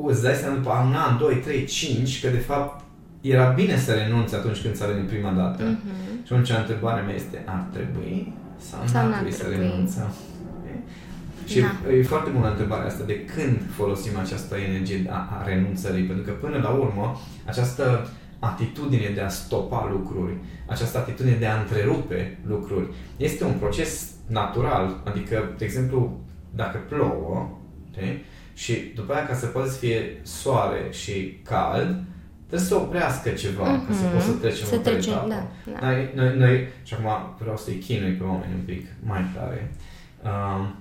îți 0.08 0.24
dai 0.24 0.34
seama 0.34 0.56
după 0.56 0.70
un 0.88 0.94
an, 0.94 1.18
doi, 1.18 1.36
trei, 1.36 1.66
cinci, 1.66 2.22
că 2.22 2.30
de 2.30 2.38
fapt 2.38 2.84
era 3.22 3.50
bine 3.50 3.78
să 3.78 3.94
renunți 3.94 4.36
atunci 4.36 4.62
când 4.62 4.76
ți-a 4.76 4.88
venit 4.88 5.08
prima 5.08 5.32
dată. 5.32 5.64
Uh-huh. 5.64 6.26
Și 6.26 6.34
atunci 6.34 6.50
întrebarea 6.50 7.04
mea 7.04 7.16
este, 7.16 7.44
ar 7.46 7.66
trebui 7.74 8.34
sau, 8.58 8.80
sau 8.86 9.02
nu 9.02 9.08
ar 9.08 9.14
trebui 9.14 9.34
să 9.34 9.46
renunțăm? 9.50 10.12
Și 11.48 11.60
da. 11.60 11.92
e 11.92 12.04
foarte 12.04 12.30
bună 12.30 12.50
întrebarea 12.50 12.86
asta, 12.86 13.04
de 13.04 13.26
când 13.26 13.58
folosim 13.72 14.18
această 14.18 14.56
energie 14.56 15.06
a, 15.10 15.40
a 15.40 15.44
renunțării, 15.46 16.04
pentru 16.04 16.24
că 16.24 16.32
până 16.32 16.58
la 16.58 16.70
urmă 16.70 17.22
această 17.46 18.10
atitudine 18.40 19.12
de 19.14 19.22
a 19.22 19.28
stopa 19.28 19.90
lucruri, 19.92 20.34
această 20.68 20.98
atitudine 20.98 21.36
de 21.36 21.46
a 21.46 21.60
întrerupe 21.60 22.38
lucruri, 22.48 22.88
este 23.18 23.44
un 23.44 23.54
proces 23.54 24.15
natural. 24.28 25.02
Adică, 25.04 25.54
de 25.58 25.66
exemplu, 25.66 26.20
dacă 26.56 26.78
plouă, 26.90 27.60
okay? 27.92 28.26
și 28.54 28.92
după 28.96 29.14
aia 29.14 29.26
ca 29.26 29.34
să 29.34 29.46
poată 29.46 29.70
să 29.70 29.78
fie 29.78 30.20
soare 30.24 30.88
și 30.92 31.40
cald, 31.44 32.04
trebuie 32.48 32.68
să 32.68 32.76
oprească 32.76 33.30
ceva 33.30 33.64
mm-hmm. 33.64 33.88
ca 33.88 33.94
să 33.94 34.04
mhm. 34.04 34.14
poți 34.14 34.26
să 34.26 34.32
trecem 34.32 34.66
să 34.68 34.78
trecem, 34.78 35.14
da, 35.28 35.48
da. 35.66 35.88
Noi, 35.88 36.12
noi, 36.16 36.38
noi, 36.38 36.68
și 36.84 36.94
acum 36.94 37.36
vreau 37.40 37.58
să-i 37.58 37.76
chinui 37.76 38.12
pe 38.12 38.24
oameni 38.24 38.54
un 38.54 38.66
pic 38.66 38.88
mai 39.04 39.26
tare. 39.36 39.72
Um, 40.24 40.76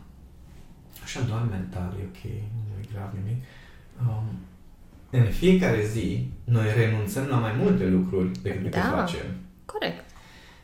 așa 1.02 1.20
doar 1.28 1.46
mental, 1.50 1.94
e 2.00 2.04
ok, 2.08 2.22
nu 2.68 2.74
e 2.80 2.88
grav 2.92 3.10
nimic. 3.22 3.42
Um, 4.00 4.38
în 5.10 5.24
fiecare 5.24 5.84
zi, 5.84 6.28
noi 6.44 6.64
renunțăm 6.76 7.26
la 7.26 7.36
mai 7.36 7.54
multe 7.58 7.86
lucruri 7.86 8.30
decât 8.42 8.70
da, 8.70 8.80
facem. 8.80 9.26
Corect. 9.64 10.03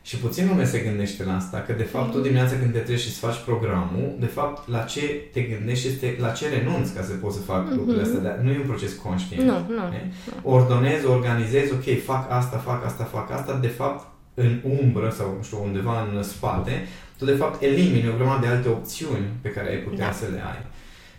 Și 0.03 0.17
puțin 0.17 0.47
lume 0.47 0.65
se 0.65 0.79
gândește 0.79 1.23
la 1.23 1.35
asta, 1.35 1.59
că 1.59 1.73
de 1.73 1.83
fapt 1.83 2.11
tu 2.11 2.19
dimineața 2.19 2.55
când 2.59 2.73
te 2.73 2.79
treci 2.79 2.99
și 2.99 3.07
îți 3.07 3.19
faci 3.19 3.43
programul, 3.45 4.15
de 4.19 4.25
fapt 4.25 4.69
la 4.69 4.79
ce 4.79 5.01
te 5.33 5.41
gândești 5.41 5.87
este 5.87 6.17
la 6.19 6.29
ce 6.29 6.49
renunți 6.49 6.93
ca 6.93 7.03
să 7.03 7.13
poți 7.13 7.37
să 7.37 7.41
fac 7.41 7.67
mm-hmm. 7.67 7.75
lucrurile 7.75 8.03
astea, 8.03 8.19
dar 8.19 8.37
nu 8.37 8.51
e 8.51 8.57
un 8.57 8.67
proces 8.67 8.93
conștient. 8.93 9.47
Nu, 9.47 9.53
nu, 9.53 9.75
nu. 9.75 10.51
Ordonezi, 10.51 11.05
organizezi, 11.05 11.73
ok, 11.73 12.03
fac 12.03 12.31
asta, 12.31 12.57
fac 12.57 12.85
asta, 12.85 13.03
fac 13.03 13.31
asta, 13.31 13.57
de 13.61 13.67
fapt 13.67 14.07
în 14.33 14.59
umbră 14.81 15.09
sau 15.09 15.33
nu 15.37 15.43
știu, 15.43 15.63
undeva 15.63 16.07
în 16.13 16.23
spate, 16.23 16.87
tu 17.17 17.25
de 17.25 17.35
fapt 17.35 17.61
elimini 17.61 18.09
o 18.09 18.15
grămadă 18.15 18.45
de 18.45 18.51
alte 18.51 18.69
opțiuni 18.69 19.25
pe 19.41 19.49
care 19.49 19.69
ai 19.69 19.77
putea 19.77 20.05
da. 20.05 20.11
să 20.11 20.25
le 20.31 20.41
ai. 20.41 20.65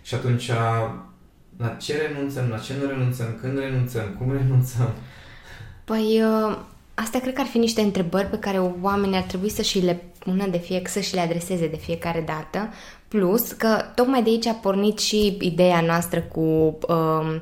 Și 0.03 0.15
atunci 0.15 0.51
la 1.57 1.69
ce 1.69 1.97
renunțăm, 1.97 2.49
la 2.49 2.59
ce 2.59 2.73
nu 2.81 2.89
renunțăm, 2.89 3.39
când 3.41 3.59
renunțăm, 3.59 4.15
cum 4.19 4.33
renunțăm? 4.33 4.91
Păi, 5.85 6.23
uh, 6.23 6.57
astea 6.95 7.21
cred 7.21 7.35
că 7.35 7.41
ar 7.41 7.47
fi 7.47 7.59
niște 7.59 7.81
întrebări 7.81 8.27
pe 8.27 8.39
care 8.39 8.73
oamenii 8.83 9.17
ar 9.17 9.23
trebui 9.23 9.51
să 9.51 9.63
și 9.63 9.79
le 9.79 10.05
pună 10.19 10.47
de 10.47 10.59
fie, 10.59 10.83
să 10.87 11.01
și 11.01 11.15
le 11.15 11.21
adreseze 11.21 11.67
de 11.67 11.77
fiecare 11.77 12.21
dată. 12.21 12.69
Plus 13.09 13.53
că 13.53 13.85
tocmai 13.95 14.23
de 14.23 14.31
aici 14.31 14.47
a 14.47 14.53
pornit 14.53 14.99
și 14.99 15.37
ideea 15.41 15.81
noastră 15.81 16.21
cu 16.21 16.79
uh, 16.89 17.35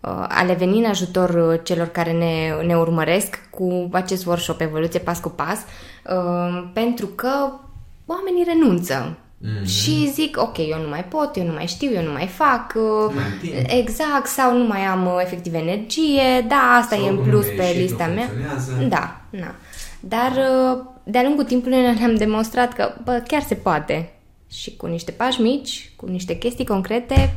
uh, 0.00 0.26
a 0.28 0.42
le 0.46 0.54
veni 0.54 0.78
în 0.78 0.84
ajutor 0.84 1.60
celor 1.62 1.86
care 1.86 2.12
ne, 2.12 2.66
ne 2.66 2.76
urmăresc 2.76 3.48
cu 3.50 3.88
acest 3.92 4.26
workshop 4.26 4.60
Evoluție 4.60 4.98
Pas 4.98 5.20
cu 5.20 5.28
Pas, 5.28 5.58
uh, 5.58 6.70
pentru 6.72 7.06
că 7.06 7.52
oamenii 8.06 8.44
renunță 8.44 9.18
Mm-hmm. 9.44 9.66
Și 9.66 10.10
zic, 10.12 10.40
ok, 10.40 10.58
eu 10.58 10.80
nu 10.82 10.88
mai 10.88 11.04
pot, 11.04 11.36
eu 11.36 11.44
nu 11.44 11.52
mai 11.52 11.66
știu, 11.66 11.90
eu 11.92 12.02
nu 12.02 12.12
mai 12.12 12.26
fac. 12.26 12.74
Mai 13.14 13.66
exact, 13.66 14.26
sau 14.26 14.56
nu 14.56 14.64
mai 14.66 14.80
am 14.80 15.06
uh, 15.06 15.20
efectiv 15.20 15.54
energie, 15.54 16.44
da, 16.48 16.78
asta 16.80 16.96
sau 16.96 17.04
e 17.04 17.08
în 17.08 17.16
plus 17.16 17.46
pe 17.46 17.74
lista 17.76 18.06
mea. 18.06 18.30
Da, 18.88 19.20
da. 19.30 19.54
Dar 20.00 20.30
uh, 20.30 20.84
de-a 21.02 21.22
lungul 21.22 21.44
timpului 21.44 21.80
ne-am 21.80 22.14
demonstrat 22.14 22.72
că 22.72 22.94
bă, 23.04 23.22
chiar 23.26 23.42
se 23.42 23.54
poate. 23.54 24.12
Și 24.50 24.76
cu 24.76 24.86
niște 24.86 25.10
pași 25.10 25.40
mici, 25.40 25.90
cu 25.96 26.06
niște 26.06 26.38
chestii 26.38 26.66
concrete, 26.66 27.36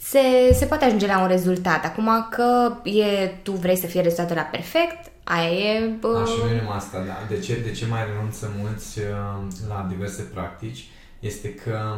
se, 0.00 0.52
se 0.52 0.64
poate 0.64 0.84
ajunge 0.84 1.06
la 1.06 1.20
un 1.20 1.28
rezultat. 1.28 1.84
Acum 1.84 2.26
că 2.30 2.72
e, 2.84 3.26
tu 3.42 3.52
vrei 3.52 3.76
să 3.76 3.86
fie 3.86 4.00
rezultatul 4.00 4.36
la 4.36 4.42
perfect, 4.42 5.07
Aia 5.34 5.50
e... 5.50 5.90
Bă... 6.00 6.12
Da, 6.12 6.24
și 6.24 6.38
nu 6.42 6.60
numai 6.60 6.76
asta, 6.76 6.98
da. 6.98 7.16
De 7.28 7.38
ce, 7.38 7.60
de 7.60 7.70
ce 7.70 7.86
mai 7.86 8.00
renunță 8.10 8.52
mulți 8.60 8.98
uh, 8.98 9.06
la 9.68 9.86
diverse 9.88 10.22
practici? 10.22 10.88
Este 11.20 11.54
că, 11.54 11.94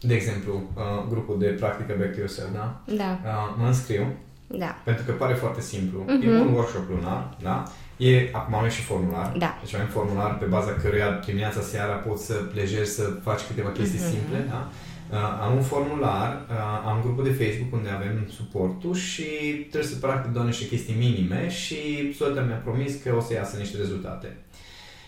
de 0.00 0.14
exemplu, 0.14 0.62
uh, 0.74 1.08
grupul 1.08 1.38
de 1.38 1.46
practică 1.46 1.94
Back 1.98 2.12
to 2.12 2.18
Yourself, 2.18 2.52
da? 2.52 2.80
Da. 2.84 3.20
Uh, 3.24 3.54
mă 3.58 3.66
înscriu. 3.66 4.06
Da. 4.46 4.76
Pentru 4.84 5.04
că 5.04 5.12
pare 5.12 5.34
foarte 5.34 5.60
simplu. 5.60 6.04
Uh-huh. 6.04 6.26
E 6.26 6.40
un 6.40 6.54
workshop 6.54 6.88
lunar, 6.88 7.36
da? 7.42 7.62
E, 7.96 8.28
acum 8.32 8.54
avem 8.54 8.70
și 8.70 8.82
formular. 8.82 9.32
Da. 9.38 9.58
Deci 9.62 9.74
avem 9.74 9.86
formular 9.86 10.38
pe 10.38 10.44
baza 10.44 10.72
căruia 10.82 11.22
dimineața, 11.26 11.60
seara 11.60 11.92
poți 11.92 12.26
să 12.26 12.34
plejeri 12.34 12.86
să 12.86 13.02
faci 13.22 13.40
câteva 13.40 13.68
chestii 13.68 13.98
uh-huh. 13.98 14.10
simple, 14.10 14.46
da? 14.48 14.68
Uh, 15.10 15.18
am 15.40 15.56
un 15.56 15.62
formular, 15.62 16.46
uh, 16.50 16.56
am 16.86 17.00
grupul 17.02 17.24
de 17.24 17.44
Facebook 17.44 17.72
unde 17.72 17.88
avem 17.88 18.28
suportul 18.30 18.94
și 18.94 19.22
trebuie 19.70 19.90
să 19.90 19.96
practic 19.96 20.32
doar 20.32 20.44
niște 20.44 20.66
chestii 20.66 20.94
minime 20.94 21.48
și 21.48 21.76
soția 22.12 22.42
mi-a 22.42 22.56
promis 22.56 23.02
că 23.02 23.14
o 23.16 23.20
să 23.20 23.32
iasă 23.32 23.56
niște 23.56 23.76
rezultate. 23.76 24.36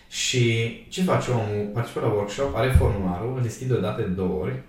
Și 0.09 0.45
ce 0.89 1.01
face 1.03 1.31
omul? 1.31 1.69
Participă 1.73 1.99
la 2.05 2.11
workshop, 2.11 2.55
are 2.55 2.71
formularul, 2.71 3.35
îl 3.35 3.41
deschide 3.41 3.73
o 3.73 3.79
dată 3.79 4.01
de 4.01 4.07
două 4.07 4.41
ori, 4.41 4.61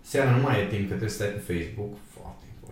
seara 0.00 0.30
nu 0.30 0.42
mai 0.42 0.60
e 0.60 0.64
timp 0.64 0.80
că 0.80 0.86
trebuie 0.86 1.08
să 1.08 1.14
stai 1.16 1.28
pe 1.28 1.52
Facebook, 1.52 1.96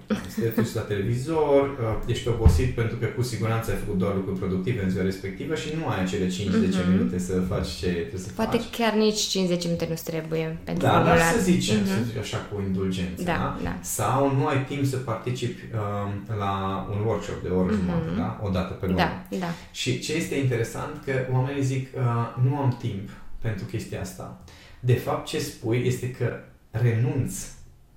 foarte 0.09 0.29
important. 0.29 0.55
Te 0.55 0.61
duci 0.61 0.73
la 0.75 0.81
televizor, 0.81 1.62
uh, 1.68 2.12
ești 2.12 2.29
obosit 2.29 2.71
pentru 2.75 2.97
că 2.97 3.07
cu 3.07 3.23
siguranță 3.23 3.71
ai 3.71 3.77
făcut 3.77 3.99
doar 3.99 4.14
lucruri 4.14 4.38
productive 4.38 4.83
în 4.85 4.90
ziua 4.90 5.05
respectivă 5.05 5.55
și 5.55 5.68
nu 5.79 5.88
ai 5.88 6.01
acele 6.01 6.27
5-10 6.27 6.31
mm-hmm. 6.31 6.90
minute 6.90 7.18
să 7.18 7.40
faci 7.40 7.68
ce 7.68 7.87
trebuie 7.87 8.21
să 8.21 8.29
Poate 8.35 8.57
faci. 8.57 8.71
chiar 8.77 8.92
nici 8.94 9.21
50 9.21 9.64
minute 9.64 9.87
nu 9.88 9.94
trebuie 10.05 10.59
pentru 10.64 10.85
Da, 10.87 10.92
dar 10.92 11.03
formular. 11.05 11.33
să 11.35 11.40
zicem, 11.40 11.77
Mhm. 11.77 11.87
să 11.87 11.99
zic 12.09 12.18
așa 12.18 12.38
cu 12.38 12.62
indulgență, 12.66 13.23
Da, 13.23 13.33
da? 13.33 13.59
da. 13.62 13.77
Sau 13.81 14.35
nu 14.37 14.47
ai 14.47 14.64
timp 14.64 14.85
să 14.85 14.97
participi 14.97 15.61
um, 15.75 16.37
la 16.38 16.87
un 16.90 16.99
workshop 17.07 17.42
de 17.42 17.49
o 17.49 17.59
oră 17.59 17.73
jumătate, 17.73 18.11
da? 18.16 18.40
O 18.42 18.49
dată 18.51 18.73
pe 18.73 18.87
lună. 18.87 18.99
Da, 18.99 19.25
da. 19.38 19.51
Și 19.71 19.99
ce 19.99 20.12
este 20.14 20.35
interesant, 20.35 20.92
că 21.05 21.12
oamenii 21.33 21.62
zic, 21.64 21.88
uh, 21.97 22.03
nu 22.49 22.57
am 22.57 22.77
timp 22.81 23.09
pentru 23.40 23.64
chestia 23.64 24.01
asta. 24.01 24.40
De 24.81 24.92
fapt, 24.94 25.27
ce 25.27 25.38
spui 25.38 25.83
este 25.87 26.11
că 26.11 26.33
renunți 26.71 27.47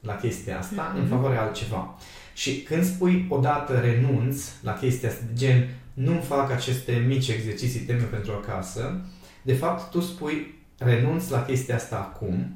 la 0.02 0.16
chestia 0.16 0.58
asta 0.58 0.92
Mhm. 0.94 1.02
în 1.02 1.08
favoarea 1.08 1.42
altceva. 1.42 1.98
Și 2.34 2.62
când 2.62 2.84
spui 2.86 3.26
odată 3.30 3.74
renunț 3.80 4.44
la 4.62 4.74
chestia 4.74 5.10
asta, 5.10 5.22
de 5.28 5.34
gen, 5.46 5.70
nu 5.94 6.24
fac 6.28 6.52
aceste 6.52 7.04
mici 7.08 7.28
exerciții 7.28 7.80
teme 7.80 8.02
pentru 8.04 8.32
acasă, 8.32 9.02
de 9.42 9.54
fapt, 9.54 9.92
tu 9.92 10.00
spui 10.02 10.60
renunț 10.78 11.30
la 11.30 11.44
chestia 11.46 11.76
asta 11.76 11.96
acum, 11.96 12.56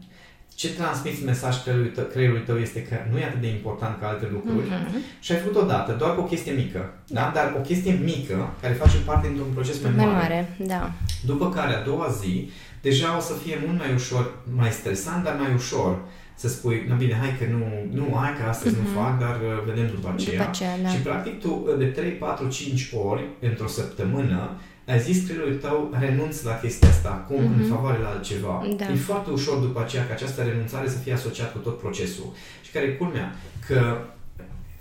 ce 0.56 0.70
transmiți 0.74 1.24
mesaj 1.24 1.62
creierului 1.62 1.92
tău, 1.92 2.04
creierului 2.04 2.42
tău 2.44 2.58
este 2.58 2.82
că 2.84 2.96
nu 3.12 3.18
e 3.18 3.24
atât 3.26 3.42
de 3.42 3.48
important 3.48 4.00
ca 4.00 4.08
alte 4.08 4.28
lucruri 4.32 4.68
Mhm. 4.68 4.98
și 5.20 5.32
ai 5.32 5.38
făcut 5.40 5.56
odată, 5.62 5.92
doar 5.94 6.16
cu 6.16 6.22
o 6.22 6.24
chestie 6.24 6.52
mică, 6.52 6.94
da? 7.08 7.32
dar 7.34 7.54
o 7.58 7.60
chestie 7.62 8.00
mică 8.04 8.54
care 8.62 8.74
face 8.74 8.98
parte 8.98 9.28
dintr-un 9.28 9.52
proces 9.54 9.82
mai, 9.82 9.92
Mai 9.96 10.06
mare. 10.06 10.18
mare, 10.18 10.56
da. 10.58 10.92
După 11.26 11.50
care, 11.50 11.74
a 11.74 11.84
doua 11.84 12.08
zi, 12.22 12.50
deja 12.82 13.18
o 13.18 13.20
să 13.20 13.34
fie 13.34 13.58
mult 13.66 13.78
mai 13.80 13.94
ușor, 13.94 14.32
mai 14.56 14.70
stresant, 14.72 15.24
dar 15.24 15.36
mai 15.40 15.54
ușor 15.54 16.00
să 16.36 16.48
spui, 16.48 16.86
na 16.88 16.96
bine, 16.96 17.14
hai 17.22 17.36
că 17.40 17.46
nu, 17.52 17.66
nu 18.00 18.16
hai 18.18 18.34
că 18.40 18.50
astăzi 18.50 18.76
nu 18.76 19.00
fac, 19.02 19.20
dar 19.20 19.36
uh, 19.36 19.64
vedem 19.66 19.88
după 19.96 20.12
aceea. 20.14 20.38
După 20.38 20.50
aceea, 20.50 20.78
da. 20.84 20.90
Și 20.90 20.98
practic 20.98 21.40
tu 21.40 21.66
uh, 21.70 21.78
de 21.78 21.86
3, 21.86 22.10
4, 22.10 22.48
5 22.48 22.90
ori 23.10 23.24
într-o 23.42 23.68
săptămână 23.68 24.50
ai 24.88 25.00
zis 25.00 25.26
creierului 25.26 25.58
tău 25.58 25.94
renunți 26.00 26.46
la 26.46 26.60
chestia 26.60 26.90
asta 26.90 27.10
acum 27.10 27.42
mm-hmm. 27.44 27.62
în 27.62 27.68
favoare 27.70 27.98
la 28.02 28.10
altceva. 28.10 28.66
Da. 28.78 28.86
E 28.92 28.96
foarte 28.96 29.30
ușor 29.32 29.58
după 29.58 29.82
aceea 29.82 30.06
ca 30.08 30.14
această 30.14 30.42
renunțare 30.42 30.88
să 30.90 30.98
fie 30.98 31.14
asociat 31.14 31.52
cu 31.52 31.58
tot 31.58 31.80
procesul. 31.80 32.26
Și 32.66 32.72
care 32.72 32.86
e 32.86 32.90
culmea? 32.90 33.36
Că 33.68 33.98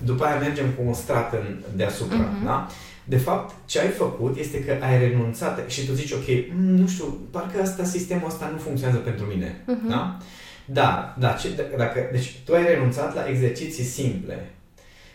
după 0.04 0.24
aia 0.24 0.38
mergem 0.38 0.66
cu 0.76 0.82
un 0.86 0.92
strat 0.94 1.32
în, 1.32 1.56
deasupra, 1.76 2.16
Mhm. 2.34 2.44
da? 2.44 2.66
De 3.04 3.16
fapt, 3.16 3.54
ce 3.66 3.80
ai 3.80 3.88
făcut 3.88 4.36
este 4.36 4.64
că 4.64 4.76
ai 4.84 4.98
renunțat 4.98 5.70
și 5.70 5.86
tu 5.86 5.92
zici, 5.92 6.12
ok, 6.12 6.26
"Mm, 6.56 6.74
nu 6.76 6.86
știu, 6.86 7.18
parcă 7.30 7.60
asta, 7.62 7.84
sistemul 7.84 8.26
ăsta 8.28 8.48
nu 8.52 8.58
funcționează 8.58 9.00
pentru 9.00 9.24
mine, 9.24 9.62
Mhm. 9.66 9.88
da? 9.88 10.18
Da, 10.64 11.14
da, 11.18 11.28
ce, 11.32 11.48
dacă, 11.76 12.08
deci 12.12 12.34
tu 12.44 12.54
ai 12.54 12.64
renunțat 12.66 13.14
la 13.14 13.28
exerciții 13.28 13.84
simple, 13.84 14.50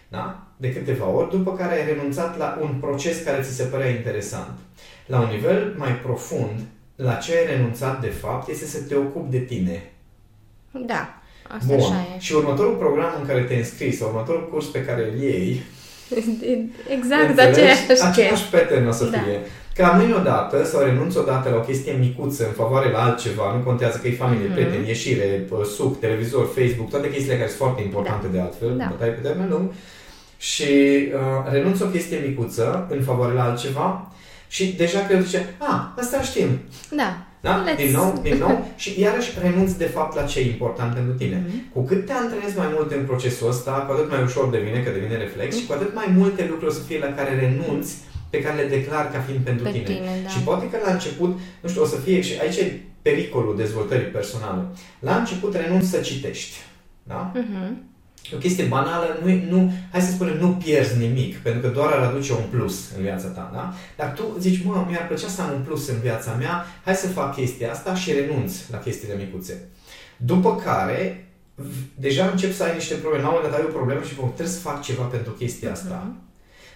da? 0.08 0.44
De 0.58 0.74
câteva 0.74 1.06
ori, 1.08 1.30
după 1.30 1.54
care 1.56 1.74
ai 1.74 1.86
renunțat 1.94 2.38
la 2.38 2.58
un 2.62 2.74
proces 2.80 3.24
care 3.24 3.42
ți 3.42 3.56
se 3.56 3.64
părea 3.64 3.90
interesant. 3.90 4.58
La 5.06 5.20
un 5.20 5.30
nivel 5.32 5.74
mai 5.78 5.92
profund, 5.96 6.60
la 6.96 7.14
ce 7.14 7.32
ai 7.38 7.56
renunțat 7.56 8.02
de 8.02 8.08
fapt 8.08 8.50
este 8.50 8.66
să 8.66 8.82
te 8.82 8.96
ocupi 8.96 9.32
de 9.32 9.40
tine. 9.40 9.92
Da, 10.72 11.22
asta 11.48 11.66
Bun. 11.76 11.80
așa 11.80 12.08
e. 12.16 12.20
Și 12.20 12.34
următorul 12.34 12.76
program 12.76 13.12
în 13.22 13.28
care 13.28 13.42
te 13.44 13.56
înscrii 13.56 13.92
sau 13.92 14.08
următorul 14.08 14.50
curs 14.50 14.66
pe 14.66 14.86
care 14.86 15.10
îl 15.12 15.22
iei, 15.22 15.62
Exact, 16.98 17.30
înțelegi? 17.30 17.60
aceeași 17.60 18.02
același 18.04 18.50
pattern 18.50 18.88
o 18.88 18.92
să 18.92 19.06
Da. 19.06 19.20
fie. 19.20 19.40
Ca 19.80 19.88
mâine 20.00 20.14
odată 20.14 20.66
sau 20.66 20.80
renunț 20.84 21.16
odată 21.16 21.50
la 21.50 21.56
o 21.56 21.60
chestie 21.60 21.94
micuță 22.00 22.44
în 22.46 22.52
favoare 22.62 22.92
la 22.92 23.04
altceva, 23.04 23.54
nu 23.56 23.64
contează 23.64 23.98
că 24.02 24.08
e 24.08 24.12
familie, 24.24 24.46
Mhm. 24.46 24.54
prieteni, 24.56 24.88
ieșire, 24.88 25.46
p- 25.46 25.66
suc, 25.76 26.00
televizor, 26.00 26.46
Facebook, 26.58 26.90
toate 26.90 27.10
chestiile 27.10 27.36
care 27.38 27.48
sunt 27.48 27.58
foarte 27.60 27.82
importante 27.82 28.28
de 28.28 28.40
altfel, 28.40 28.78
Da. 28.78 28.88
bătaie 28.90 29.12
pe 29.12 29.28
termen 29.28 29.50
lung, 29.50 29.72
și 30.38 30.64
uh, 31.14 31.52
renunț 31.52 31.80
o 31.80 31.86
chestie 31.86 32.24
micuță 32.28 32.88
în 32.90 33.02
favoare 33.02 33.34
la 33.34 33.44
altceva 33.44 34.12
și 34.48 34.64
deja 34.78 35.00
cred 35.08 35.24
zice, 35.24 35.56
a, 35.58 35.94
asta 36.00 36.22
știm, 36.22 36.50
Da. 36.96 37.10
da? 37.42 37.64
Let's- 37.66 37.78
Din 37.78 37.92
nou, 37.92 38.20
din 38.24 38.38
nou 38.38 38.68
și 38.82 39.02
iarăși 39.02 39.32
renunți 39.42 39.78
de 39.78 39.86
fapt 39.96 40.16
la 40.16 40.24
ce 40.24 40.40
e 40.40 40.46
important 40.52 40.94
pentru 40.94 41.14
tine. 41.14 41.44
Mhm. 41.48 41.72
Cu 41.74 41.82
cât 41.86 42.06
te 42.06 42.12
antrenezi 42.14 42.58
mai 42.58 42.70
mult 42.76 42.92
în 42.92 43.04
procesul 43.06 43.50
ăsta, 43.50 43.72
cu 43.72 43.92
atât 43.94 44.10
mai 44.10 44.24
ușor 44.24 44.46
devine, 44.50 44.80
că 44.80 44.90
devine 44.98 45.18
reflex 45.18 45.58
și 45.58 45.66
cu 45.66 45.74
atât 45.74 45.92
mai 45.96 46.08
multe 46.18 46.46
lucruri 46.50 46.72
o 46.72 46.74
să 46.74 46.82
fie 46.88 47.00
la 47.00 47.14
care 47.18 47.32
renunți 47.40 47.94
pe 48.30 48.42
care 48.42 48.62
le 48.62 48.68
declar 48.68 49.12
ca 49.12 49.20
fiind 49.20 49.44
pentru 49.44 49.64
Pe 49.64 49.72
tine. 49.72 49.84
tine, 49.84 50.20
da. 50.24 50.30
Și 50.30 50.40
poate 50.40 50.70
că 50.70 50.78
la 50.86 50.92
început, 50.92 51.40
nu 51.62 51.70
știu, 51.70 51.82
o 51.82 51.86
să 51.86 51.96
fie, 51.96 52.22
și 52.22 52.34
aici 52.42 52.56
e 52.58 52.80
pericolul 53.02 53.56
dezvoltării 53.58 54.06
personale. 54.08 54.62
La 55.00 55.16
început 55.16 55.56
renunți 55.56 55.90
să 55.90 55.98
citești. 56.00 56.56
Da? 57.04 57.32
Mhm. 57.36 57.88
E 58.32 58.36
o 58.36 58.40
chestie 58.40 58.64
banală, 58.64 59.20
nu, 59.24 59.32
nu, 59.50 59.74
hai 59.92 60.02
să 60.02 60.12
spunem, 60.12 60.38
nu 60.38 60.48
pierzi 60.64 60.98
nimic, 60.98 61.38
pentru 61.38 61.62
că 61.62 61.68
doar 61.68 61.92
ar 61.92 62.00
aduce 62.04 62.32
un 62.34 62.44
plus 62.50 62.90
în 62.98 63.02
viața 63.04 63.28
ta, 63.28 63.50
da? 63.54 63.74
Dar 63.98 64.14
tu 64.14 64.24
zici, 64.40 64.64
mă, 64.64 64.86
mi-ar 64.90 65.08
plăcea 65.08 65.28
să 65.28 65.42
am 65.42 65.54
un 65.54 65.62
plus 65.62 65.88
în 65.90 66.00
viața 66.00 66.34
mea, 66.40 66.66
hai 66.86 66.96
să 66.96 67.08
fac 67.08 67.36
chestia 67.36 67.72
asta 67.72 67.96
și 67.96 68.12
renunț 68.14 68.54
la 68.72 68.78
chestiile 68.78 69.16
micuțe. 69.18 69.68
După 70.18 70.56
care, 70.56 71.28
v- 71.56 71.66
deja 71.96 72.26
încep 72.26 72.54
să 72.54 72.64
ai 72.64 72.74
niște 72.74 72.94
probleme. 72.94 73.24
La 73.24 73.30
un 73.30 73.36
moment 73.36 73.52
dat 73.54 73.62
ai 73.62 73.68
o 73.70 73.74
problemă 73.78 74.02
și 74.04 74.16
bă, 74.16 74.22
trebuie 74.22 74.48
să 74.56 74.60
fac 74.60 74.82
ceva 74.82 75.04
pentru 75.04 75.32
chestia 75.32 75.72
asta. 75.72 76.12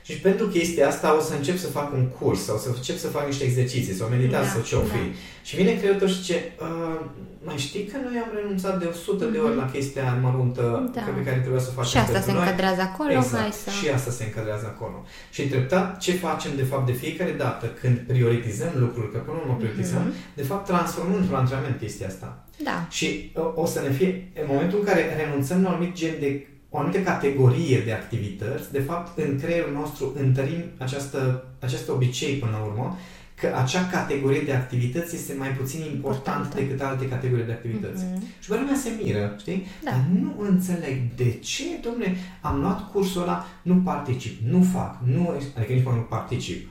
Și 0.03 0.13
pentru 0.13 0.45
chestia 0.47 0.87
asta 0.87 1.17
o 1.17 1.21
să 1.21 1.33
încep 1.33 1.57
să 1.57 1.67
fac 1.67 1.93
un 1.93 2.05
curs 2.07 2.43
sau 2.43 2.57
să 2.57 2.67
încep 2.75 2.97
să 2.97 3.07
fac 3.07 3.25
niște 3.25 3.43
exerciții 3.43 3.93
sau 3.93 4.07
meditație 4.07 4.47
Da, 4.47 4.51
sau 4.53 4.61
ce 4.61 4.75
o 4.75 4.79
fi. 4.93 4.97
da. 4.97 5.15
Și 5.43 5.55
vine 5.55 5.71
creierul 5.77 5.99
tău 5.99 6.07
și 6.07 6.15
zice, 6.21 6.37
"Uh, 6.61 6.99
mai 7.47 7.57
știi 7.57 7.83
că 7.91 7.97
noi 8.05 8.15
am 8.25 8.31
renunțat 8.39 8.79
de 8.81 8.85
100 8.91 9.25
de 9.25 9.37
ori 9.37 9.55
la 9.55 9.69
chestia 9.75 10.19
măruntă 10.21 10.63
Da. 10.95 11.01
pe 11.17 11.23
care 11.27 11.37
trebuia 11.43 11.61
să 11.65 11.69
o 11.71 11.75
facem 11.79 11.91
Și 11.91 11.97
asta 11.97 12.11
pentru 12.13 12.29
se 12.29 12.35
noi. 12.37 12.43
încadrează 12.45 12.81
acolo, 12.89 13.09
exact. 13.11 13.41
hai 13.43 13.51
să... 13.63 13.69
Și 13.79 13.85
asta 13.97 14.11
se 14.17 14.23
încadrează 14.23 14.65
acolo. 14.73 14.97
Și 15.35 15.41
treptat, 15.53 15.85
ce 16.05 16.11
facem 16.27 16.51
de 16.61 16.63
fapt 16.71 16.85
de 16.91 16.95
fiecare 17.03 17.31
dată 17.43 17.65
când 17.81 17.95
prioritizăm 18.11 18.71
lucruri, 18.83 19.11
că 19.11 19.17
până 19.17 19.37
la 19.37 19.43
urmă 19.43 19.55
prioritizăm, 19.61 20.01
Mhm. 20.07 20.13
de 20.39 20.43
fapt 20.49 20.63
transformăm 20.71 21.17
într-un 21.21 21.37
antrenament 21.43 21.77
chestia 21.83 22.07
asta. 22.13 22.29
Da. 22.69 22.77
Și 22.97 23.07
uh, 23.35 23.51
o 23.63 23.65
să 23.73 23.79
ne 23.85 23.91
fie, 23.99 24.09
în 24.41 24.45
momentul 24.53 24.77
în 24.79 24.85
care 24.89 25.01
renunțăm 25.21 25.57
la 25.63 25.67
un 25.69 25.73
anumit 25.73 25.93
gen 26.01 26.15
de 26.25 26.29
o 26.75 26.77
anumită 26.77 27.01
categorie 27.01 27.79
de 27.79 27.91
activități, 27.91 28.71
de 28.71 28.79
fapt, 28.79 29.17
în 29.17 29.39
creierul 29.39 29.73
nostru 29.73 30.13
întărim 30.19 30.63
această, 30.77 31.45
acest 31.59 31.89
obicei 31.89 32.33
până 32.35 32.51
la 32.51 32.63
urmă, 32.65 32.97
că 33.35 33.55
acea 33.63 33.85
categorie 33.91 34.41
de 34.41 34.53
activități 34.53 35.15
este 35.15 35.33
mai 35.37 35.49
puțin 35.49 35.81
important 35.81 36.43
Importantă. 36.43 36.55
decât 36.55 36.81
alte 36.81 37.07
categorii 37.07 37.45
de 37.45 37.51
activități. 37.51 38.03
Mhm. 38.03 38.23
Și 38.39 38.49
pe 38.49 38.55
lumea 38.55 38.75
se 38.75 38.89
miră, 39.03 39.35
știi? 39.39 39.65
Da. 39.83 39.91
Dar 39.91 40.05
nu 40.21 40.35
înțeleg 40.39 40.97
de 41.15 41.31
ce, 41.31 41.63
domne, 41.81 42.15
am 42.41 42.59
luat 42.59 42.91
cursul 42.91 43.21
ăla, 43.21 43.45
nu 43.61 43.75
particip, 43.75 44.47
nu 44.49 44.61
fac, 44.73 44.97
nu, 45.03 45.29
adică 45.57 45.73
nici 45.73 45.83
măcar 45.83 45.99
nu 45.99 46.05
particip. 46.05 46.67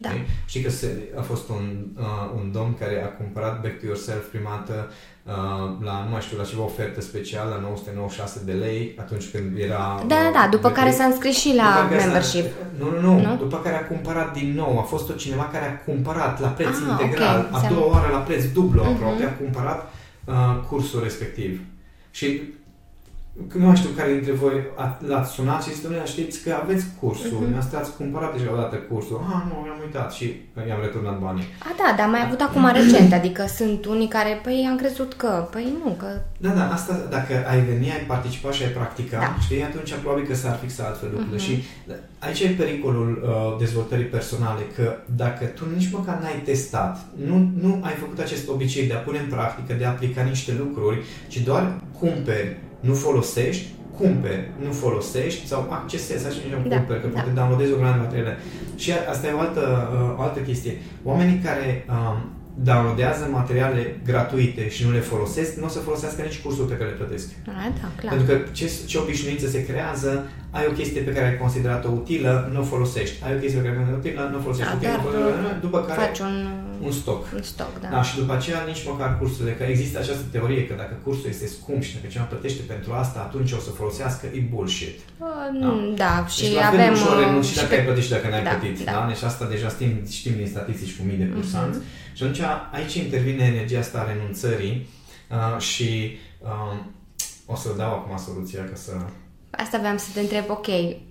Da. 0.00 0.08
Știi? 0.08 0.26
Știi 0.46 0.62
că 0.62 0.70
se, 0.70 0.88
a 1.18 1.22
fost 1.22 1.48
un, 1.48 1.86
uh, 1.98 2.04
un 2.36 2.52
domn 2.52 2.74
care 2.78 3.02
a 3.04 3.08
cumpărat 3.20 3.60
Back 3.60 3.78
to 3.80 3.86
Yourself 3.86 4.24
prima 4.30 4.50
dată 4.66 4.90
uh, 5.24 5.32
la, 5.84 6.04
nu 6.04 6.10
mai 6.10 6.20
știu, 6.20 6.36
la 6.38 6.44
ceva 6.44 6.62
ofertă 6.62 7.00
specială, 7.00 7.50
la 7.54 7.60
996 7.60 8.42
de 8.44 8.52
lei, 8.52 8.94
atunci 9.00 9.24
când 9.32 9.58
era... 9.58 10.02
Da, 10.06 10.14
da, 10.24 10.30
da, 10.32 10.48
după 10.50 10.62
Back 10.68 10.74
care 10.74 10.90
to- 10.90 10.96
s-a 10.96 11.04
înscris 11.04 11.36
și 11.38 11.54
la 11.54 11.62
după 11.76 11.86
care 11.88 12.00
s-a- 12.00 12.04
membership. 12.06 12.46
Nu, 12.78 12.90
nu, 12.90 13.00
nu, 13.00 13.20
Nu? 13.26 13.36
După 13.36 13.56
care 13.64 13.76
a 13.76 13.86
cumpărat 13.86 14.32
din 14.32 14.52
nou. 14.54 14.78
A 14.78 14.82
fost 14.82 15.10
o 15.10 15.12
cineva 15.12 15.48
care 15.52 15.64
a 15.66 15.84
cumpărat 15.90 16.40
la 16.40 16.48
preț 16.48 16.68
Ah, 16.76 16.82
integral, 16.90 17.38
ok, 17.38 17.44
a 17.44 17.54
înseamnă- 17.54 17.78
doua 17.78 17.92
oară 17.92 18.08
la 18.12 18.18
preț 18.18 18.44
dublu 18.44 18.82
Mhm. 18.82 18.92
aproape, 18.92 19.24
a 19.24 19.32
cumpărat 19.32 19.92
uh, 20.24 20.34
cursul 20.68 21.00
respectiv. 21.02 21.60
Și 22.10 22.42
nu 23.58 23.66
mai 23.66 23.76
știu 23.76 23.90
care 23.96 24.12
dintre 24.12 24.32
voi 24.32 24.52
a- 24.76 24.98
l-ați 25.06 25.30
sunat 25.32 25.62
și 25.62 25.70
zis, 25.72 25.82
domnule, 25.82 26.04
știți 26.06 26.42
că 26.42 26.50
aveți 26.62 26.84
cursul, 27.00 27.38
Mhm. 27.40 27.54
mm-hmm. 27.54 27.78
ați 27.80 27.96
cumpărat 27.96 28.32
deja 28.36 28.52
o 28.52 28.56
dată 28.56 28.76
cursul. 28.76 29.20
Ah, 29.34 29.42
nu, 29.48 29.54
mi-am 29.64 29.80
uitat 29.86 30.12
și 30.12 30.26
i-am 30.68 30.80
returnat 30.80 31.18
banii. 31.18 31.44
A, 31.68 31.70
da, 31.80 31.88
dar 31.98 32.08
mai 32.08 32.22
avut 32.26 32.40
acum 32.40 32.64
recent, 32.80 33.12
adică 33.12 33.44
sunt 33.58 33.84
unii 33.84 34.08
care, 34.08 34.40
păi, 34.42 34.66
am 34.70 34.76
crezut 34.76 35.12
că, 35.14 35.48
păi 35.52 35.66
nu, 35.84 35.90
că... 35.90 36.06
Da, 36.38 36.50
da, 36.50 36.72
asta, 36.72 36.92
dacă 37.10 37.32
ai 37.50 37.60
veni, 37.60 37.90
ai 37.90 38.04
participa 38.06 38.50
și 38.50 38.62
ai 38.62 38.70
practica, 38.70 39.18
Da. 39.18 39.36
știi, 39.44 39.62
atunci 39.62 39.94
probabil 39.94 40.24
că 40.26 40.34
s-ar 40.34 40.56
fixa 40.62 40.84
altfel 40.84 41.08
lucrurile. 41.12 41.36
Mhm. 41.36 41.44
Și 41.46 41.64
aici 42.18 42.40
e 42.40 42.48
pericolul 42.62 43.10
uh, 43.22 43.58
dezvoltării 43.58 44.04
personale, 44.16 44.62
că 44.76 44.96
dacă 45.16 45.44
tu 45.44 45.64
nici 45.76 45.90
măcar 45.92 46.18
n-ai 46.22 46.42
testat, 46.44 46.98
nu, 47.26 47.50
nu 47.62 47.80
ai 47.82 47.94
făcut 48.02 48.18
acest 48.18 48.48
obicei 48.48 48.86
de 48.86 48.94
a 48.94 48.98
pune 49.06 49.18
în 49.18 49.28
practică, 49.36 49.72
de 49.78 49.84
a 49.84 49.88
aplica 49.88 50.22
niște 50.22 50.52
lucruri, 50.58 50.98
ci 51.28 51.38
doar 51.38 51.72
cumperi, 51.98 52.56
nu 52.80 52.94
folosești, 52.94 53.66
cumperi, 53.98 54.50
nu 54.64 54.72
folosești 54.72 55.46
sau 55.46 55.66
accesezi, 55.70 56.26
așa 56.26 56.36
zicem, 56.44 56.64
Da, 56.68 56.76
cumperi, 56.76 57.00
că 57.00 57.06
da. 57.06 57.12
poate 57.12 57.30
downloadezi 57.30 57.72
o 57.72 57.76
grămadă 57.76 57.96
de 57.98 58.02
materiale. 58.04 58.38
Și 58.76 58.90
asta 59.10 59.26
e 59.26 59.32
o 59.32 59.38
altă, 59.38 59.64
uh, 59.92 60.18
o 60.18 60.22
altă 60.22 60.40
chestie. 60.40 60.74
Oamenii 61.02 61.38
care 61.38 61.84
um, 61.88 62.16
downloadează 62.62 63.28
materiale 63.32 64.00
gratuite 64.04 64.68
și 64.68 64.84
nu 64.84 64.92
le 64.92 64.98
folosesc, 65.00 65.56
nu 65.56 65.64
o 65.64 65.68
să 65.68 65.78
folosească 65.78 66.22
nici 66.22 66.40
cursul 66.40 66.64
pe 66.64 66.74
care 66.74 66.90
le 66.90 66.96
plătesc. 66.96 67.28
A, 67.46 67.52
da, 67.80 67.88
clar. 68.00 68.12
Pentru 68.14 68.26
că 68.34 68.50
ce, 68.52 68.70
ce 68.86 68.98
obișnuință 68.98 69.46
se 69.48 69.64
creează 69.66 70.26
ai 70.50 70.64
o 70.70 70.72
chestie 70.72 71.00
pe 71.00 71.12
care 71.12 71.26
ai 71.26 71.36
considerat-o 71.36 71.90
utilă, 71.90 72.50
nu 72.52 72.60
o 72.60 72.62
folosești. 72.62 73.16
Ai 73.24 73.34
o 73.36 73.38
chestie 73.42 73.60
pe 73.60 73.64
care 73.66 73.76
ai 73.76 73.82
considerat 73.82 74.04
utilă, 74.04 74.22
nu 74.32 74.38
o 74.38 74.40
folosești. 74.46 74.70
Da, 74.70 74.76
utilă, 74.76 74.90
dar, 74.92 75.00
nu 75.00 75.08
o 75.08 75.10
folosești. 75.10 75.60
După 75.66 75.78
care 75.88 76.00
Faci 76.00 76.18
un, 76.28 76.36
un 76.86 76.92
stoc. 77.00 77.20
un 77.38 77.42
stoc, 77.52 77.72
da. 77.82 77.88
Da, 77.94 78.00
și 78.08 78.14
după 78.20 78.32
aceea 78.38 78.60
nici 78.70 78.82
măcar 78.90 79.10
cursurile, 79.20 79.54
că 79.58 79.64
există 79.74 79.96
această 79.98 80.24
teorie 80.34 80.62
că 80.68 80.74
dacă 80.82 80.94
cursul 81.04 81.28
este 81.34 81.46
scump 81.56 81.82
și 81.86 81.94
dacă 81.94 82.06
cineva 82.12 82.28
plătește 82.32 82.62
pentru 82.72 82.90
asta, 83.02 83.18
atunci 83.28 83.52
o 83.58 83.60
să 83.66 83.70
folosească, 83.80 84.24
e 84.38 84.40
bullshit. 84.52 84.96
Uh, 85.18 85.26
da, 86.02 86.14
și 86.34 86.42
deci, 86.42 86.54
la 86.54 86.68
fel 86.70 86.80
avem... 86.80 86.92
ușor 86.98 87.14
uh, 87.16 87.22
renunți 87.24 87.48
și 87.50 87.56
dacă 87.60 87.68
pe- 87.72 87.78
ai 87.78 87.84
plătit 87.88 88.04
și 88.06 88.14
dacă 88.16 88.26
n-ai 88.28 88.44
da, 88.48 88.50
plătit. 88.50 88.76
da. 88.88 88.92
Da. 88.96 89.00
Deci 89.10 89.22
asta 89.30 89.44
deja 89.54 89.68
știm, 89.76 89.92
știm 90.20 90.34
din 90.40 90.48
statistici 90.54 90.94
cu 90.96 91.02
mii 91.08 91.20
de 91.22 91.28
cursanți. 91.34 91.78
Mhm. 91.78 91.86
Și 92.18 92.24
atunci 92.24 92.40
aici 92.72 92.94
intervine 92.94 93.44
energia 93.44 93.78
asta 93.78 93.98
a 93.98 94.12
renunțării 94.12 94.88
uh, 95.30 95.60
și 95.60 96.18
uh, 96.42 96.78
o 97.46 97.54
să 97.56 97.74
dau 97.76 97.92
acum 97.92 98.16
soluția 98.16 98.64
ca 98.64 98.74
să... 98.74 98.92
Asta 99.50 99.78
vreau 99.78 99.98
să 99.98 100.06
te 100.14 100.20
întreb, 100.20 100.44
ok, 100.48 100.66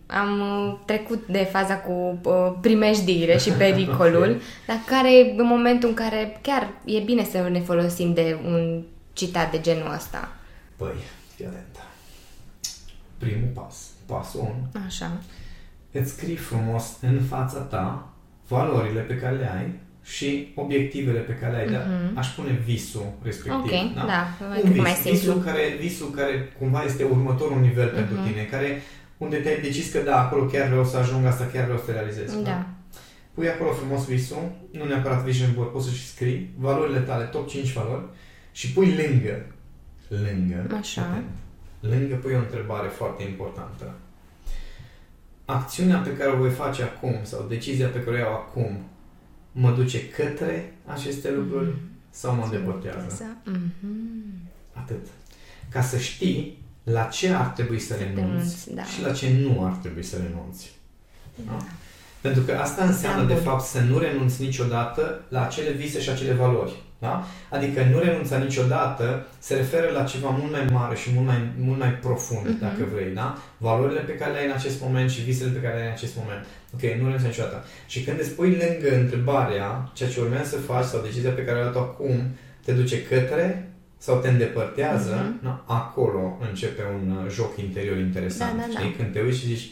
am 0.05 0.39
uh, 0.39 0.79
trecut 0.85 1.27
de 1.27 1.47
faza 1.51 1.77
cu 1.77 2.19
uh, 2.23 2.53
primejdiile 2.61 3.37
și 3.37 3.49
pericolul, 3.63 4.29
Ok. 4.31 4.41
dar 4.67 4.77
care 4.85 5.17
e 5.17 5.41
momentul 5.41 5.89
în 5.89 5.95
care 5.95 6.39
chiar 6.41 6.69
e 6.85 6.99
bine 6.99 7.23
să 7.23 7.47
ne 7.51 7.59
folosim 7.59 8.13
de 8.13 8.39
un 8.45 8.83
citat 9.13 9.51
de 9.51 9.61
genul 9.61 9.93
ăsta? 9.93 10.35
Păi, 10.75 10.95
fii 11.35 11.45
atentă. 11.45 11.79
Primul 13.17 13.49
pas, 13.53 13.75
pasul 14.05 14.39
1, 14.39 14.83
Așa. 14.85 15.11
îți 15.91 16.11
scrii 16.11 16.35
frumos 16.35 16.97
în 17.01 17.21
fața 17.29 17.59
ta 17.59 18.09
valorile 18.47 19.01
pe 19.01 19.15
care 19.17 19.35
le 19.35 19.51
ai 19.57 19.85
și 20.07 20.51
obiectivele 20.55 21.19
pe 21.19 21.33
care 21.33 21.51
le 21.51 21.57
ai, 21.59 21.69
dar 21.71 21.87
aș 22.13 22.27
pune 22.27 22.51
visul 22.65 23.05
respectiv. 23.23 23.53
Ok, 23.63 23.95
da? 23.95 24.05
da, 24.05 24.27
mai 24.47 24.61
Un 24.63 24.71
cât 24.71 24.81
mai 24.81 24.91
vis, 24.93 25.01
simplu. 25.01 25.19
visul 25.19 25.41
care, 25.43 25.61
visul 25.79 26.09
care 26.09 26.53
cumva 26.59 26.83
este 26.83 27.03
următorul 27.03 27.59
nivel 27.59 27.87
pentru 27.89 28.15
Mhm. 28.15 28.27
tine, 28.27 28.43
care 28.43 28.81
unde 29.17 29.35
te-ai 29.37 29.61
decis 29.61 29.91
că 29.91 29.99
da, 29.99 30.21
acolo 30.25 30.45
chiar 30.45 30.67
vreau 30.67 30.85
să 30.85 30.97
ajung, 30.97 31.25
asta 31.25 31.49
chiar 31.53 31.63
vreau 31.63 31.81
să 31.85 31.91
realizez. 31.91 32.41
Da. 32.43 32.65
Pui 33.33 33.49
acolo 33.49 33.71
frumos 33.71 34.05
visul, 34.05 34.51
nu 34.71 34.85
neapărat 34.85 35.23
vision 35.23 35.51
board, 35.55 35.69
poți 35.71 35.87
să 35.87 35.93
și 35.93 36.07
scrii 36.07 36.49
valorile 36.57 36.99
tale, 36.99 37.23
top 37.23 37.47
5 37.49 37.73
valori 37.73 38.03
și 38.51 38.71
pui 38.71 38.87
lângă, 38.95 39.45
lângă, 40.07 40.75
Așa. 40.79 41.01
atent, 41.01 41.25
lângă 41.79 42.15
pui 42.15 42.33
o 42.33 42.37
întrebare 42.37 42.87
foarte 42.87 43.23
importantă. 43.23 43.93
Acțiunea 45.45 45.97
pe 45.97 46.09
care 46.17 46.29
o 46.31 46.35
voi 46.37 46.49
face 46.49 46.83
acum 46.83 47.15
sau 47.23 47.45
decizia 47.49 47.87
pe 47.87 47.99
care 47.99 48.15
o 48.15 48.19
iau 48.19 48.33
acum 48.33 48.77
mă 49.59 49.71
duce 49.71 50.09
către 50.09 50.73
aceste 50.85 51.31
lucruri 51.31 51.73
sau 52.09 52.35
mă 52.35 52.43
îndepărtează? 52.43 53.23
Mhm. 53.45 53.61
Atât. 54.73 55.05
Ca 55.69 55.81
să 55.81 55.97
știi 55.97 56.57
la 56.83 57.03
ce 57.03 57.29
ar 57.29 57.45
trebui 57.45 57.79
să 57.79 57.95
renunți 57.95 58.21
renunți, 58.21 58.73
da. 58.73 58.83
și 58.83 59.01
la 59.01 59.11
ce 59.11 59.29
nu 59.39 59.65
ar 59.65 59.71
trebui 59.73 60.03
să 60.03 60.17
renunți. 60.17 60.71
Da? 61.45 61.57
Pentru 62.21 62.41
că 62.41 62.51
asta 62.57 62.83
înseamnă, 62.85 63.21
Da, 63.21 63.27
de 63.27 63.33
bun. 63.33 63.43
fapt, 63.43 63.63
să 63.65 63.79
nu 63.79 63.97
renunți 63.97 64.41
niciodată 64.41 65.21
la 65.29 65.45
acele 65.45 65.71
vise 65.71 66.01
și 66.01 66.09
acele 66.09 66.33
valori. 66.33 66.83
Da? 66.99 67.23
Adică 67.49 67.83
nu 67.91 67.99
renunța 67.99 68.37
niciodată 68.37 69.25
se 69.39 69.55
referă 69.55 69.91
la 69.93 70.03
ceva 70.03 70.29
mult 70.29 70.51
mai 70.51 70.65
mare 70.71 70.95
și 70.95 71.09
mult 71.13 71.25
mai, 71.25 71.49
mult 71.59 71.79
mai 71.79 71.93
profund, 71.93 72.47
Mhm. 72.47 72.59
dacă 72.59 72.83
vrei. 72.93 73.13
Da? 73.13 73.37
Valorile 73.57 73.99
pe 73.99 74.15
care 74.15 74.31
le 74.31 74.37
ai 74.37 74.45
în 74.45 74.51
acest 74.51 74.81
moment 74.81 75.09
și 75.09 75.21
visele 75.21 75.51
pe 75.51 75.59
care 75.59 75.73
le 75.75 75.79
ai 75.81 75.87
în 75.87 75.93
acest 75.93 76.15
moment. 76.15 76.45
Ok, 76.73 76.81
nu 76.81 77.05
renunța 77.05 77.27
niciodată. 77.27 77.65
Și 77.87 78.03
când 78.03 78.19
îți 78.19 78.31
pui 78.31 78.49
lângă 78.49 78.95
întrebarea, 78.95 79.89
ceea 79.93 80.09
ce 80.09 80.19
urmează 80.19 80.49
să 80.49 80.57
faci 80.57 80.85
sau 80.85 81.01
decizia 81.01 81.31
pe 81.31 81.43
care 81.45 81.57
o 81.57 81.61
ai 81.61 81.69
luat 81.71 81.83
acum, 81.83 82.15
te 82.65 82.71
duce 82.71 83.03
către 83.03 83.71
sau 83.97 84.15
te 84.19 84.29
îndepărtează, 84.29 85.15
Mhm. 85.23 85.43
da? 85.43 85.63
acolo 85.67 86.37
începe 86.49 86.81
un 87.01 87.17
uh, 87.17 87.31
joc 87.31 87.57
interior 87.57 87.97
interesant. 87.97 88.51
Da, 88.55 88.61
da, 88.61 88.73
da. 88.73 88.79
Știi? 88.79 88.91
Când 88.97 89.13
te 89.13 89.21
uiți 89.21 89.39
și 89.39 89.45
zici, 89.45 89.69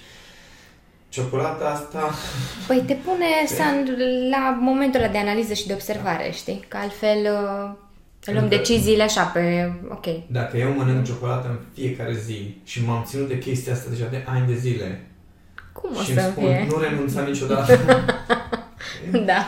ciocolata 1.15 1.65
asta 1.69 2.09
Păi 2.67 2.83
te 2.87 2.93
pune 2.93 3.25
să, 3.47 3.63
la 4.29 4.57
momentul 4.61 4.99
ăla 5.01 5.11
de 5.11 5.17
analiză 5.17 5.53
și 5.53 5.67
de 5.67 5.73
observare, 5.73 6.29
știi? 6.33 6.65
Că 6.67 6.77
altfel 6.77 7.17
uh, 7.17 7.69
luăm 8.25 8.43
Încă- 8.43 8.55
deciziile 8.55 9.03
așa 9.03 9.23
pe... 9.23 9.71
Ok. 9.89 10.05
Dacă 10.27 10.57
eu 10.57 10.69
mănânc 10.77 11.05
ciocolată 11.05 11.47
în 11.47 11.57
fiecare 11.73 12.13
zi 12.25 12.57
și 12.63 12.85
m-am 12.85 13.03
ținut 13.07 13.27
de 13.27 13.37
chestia 13.37 13.73
asta 13.73 13.89
deja 13.89 14.05
de 14.11 14.23
ani 14.27 14.47
de 14.47 14.53
zile 14.55 15.07
Cum 15.73 15.89
o 15.97 16.01
și 16.01 16.11
îmi 16.11 16.19
să 16.19 16.29
spun, 16.31 16.43
fie? 16.43 16.67
nu 16.69 16.77
renunța 16.77 17.21
niciodată. 17.21 17.79
Da. 19.11 19.45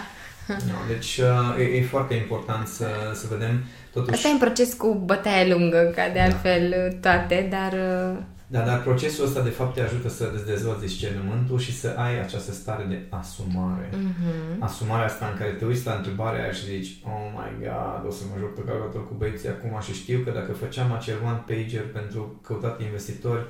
no, 0.48 0.78
deci 0.88 1.18
uh, 1.18 1.60
e, 1.60 1.78
e 1.78 1.84
foarte 1.84 2.14
important 2.14 2.68
să, 2.68 2.86
să 3.14 3.26
vedem 3.30 3.64
totuși... 3.94 4.14
Asta 4.16 4.28
e 4.28 4.32
un 4.32 4.38
proces 4.38 4.74
cu 4.74 5.02
bătaie 5.06 5.54
lungă, 5.54 5.92
ca 5.96 6.08
de 6.08 6.18
Da. 6.18 6.24
altfel 6.24 6.98
toate, 7.02 7.48
dar... 7.50 7.72
uh, 7.74 8.18
Da, 8.50 8.62
dar 8.66 8.82
procesul 8.82 9.26
ăsta 9.26 9.42
de 9.42 9.50
fapt 9.50 9.74
te 9.74 9.82
ajută 9.82 10.10
să 10.10 10.32
îți 10.34 10.46
dezvolți 10.46 10.82
discernământul 10.82 11.60
și 11.60 11.78
să 11.80 11.94
ai 11.98 12.20
această 12.20 12.52
stare 12.52 12.84
de 12.84 13.02
asumare. 13.10 13.90
mhm. 13.92 14.64
Asumarea 14.64 15.06
asta 15.06 15.28
în 15.32 15.38
care 15.38 15.50
te 15.52 15.66
uiți 15.66 15.86
la 15.86 15.94
întrebarea 15.94 16.44
aia 16.44 16.52
și 16.52 16.66
zici 16.66 17.02
Oh 17.04 17.32
my 17.36 17.66
god, 17.66 18.08
o 18.08 18.12
să 18.12 18.24
mă 18.32 18.36
joc 18.40 18.54
pe 18.54 18.62
calculator 18.62 19.08
cu 19.08 19.14
băieții 19.18 19.50
acum 19.50 19.80
și 19.82 19.94
știu 19.94 20.20
că 20.20 20.32
dacă 20.32 20.52
făceam 20.52 20.92
acel 20.94 21.16
one-pager 21.26 21.86
pentru 21.94 22.40
căutat 22.44 22.82
investitori 22.82 23.46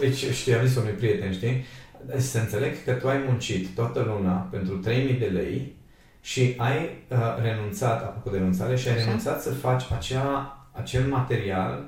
Deci, 0.00 0.24
știi, 0.32 0.54
am 0.54 0.66
zis 0.66 0.76
unui 0.76 0.92
prieten, 0.92 1.32
știi? 1.32 1.64
Deci 2.06 2.20
să 2.20 2.38
înțeleg 2.38 2.84
că 2.84 2.92
tu 2.92 3.08
ai 3.08 3.22
muncit 3.26 3.74
toată 3.74 4.00
luna 4.06 4.32
pentru 4.32 4.74
3000 4.76 5.14
de 5.14 5.24
lei 5.26 5.76
și 6.20 6.54
ai 6.56 7.04
uh, 7.08 7.18
renunțat, 7.42 8.02
apropo 8.02 8.30
de 8.30 8.36
renunțare, 8.36 8.76
și 8.76 8.88
ai 8.88 8.94
Așa. 8.94 9.04
renunțat 9.04 9.42
să 9.42 9.50
faci 9.50 9.82
acea, 9.96 10.58
acel 10.72 11.06
material 11.06 11.84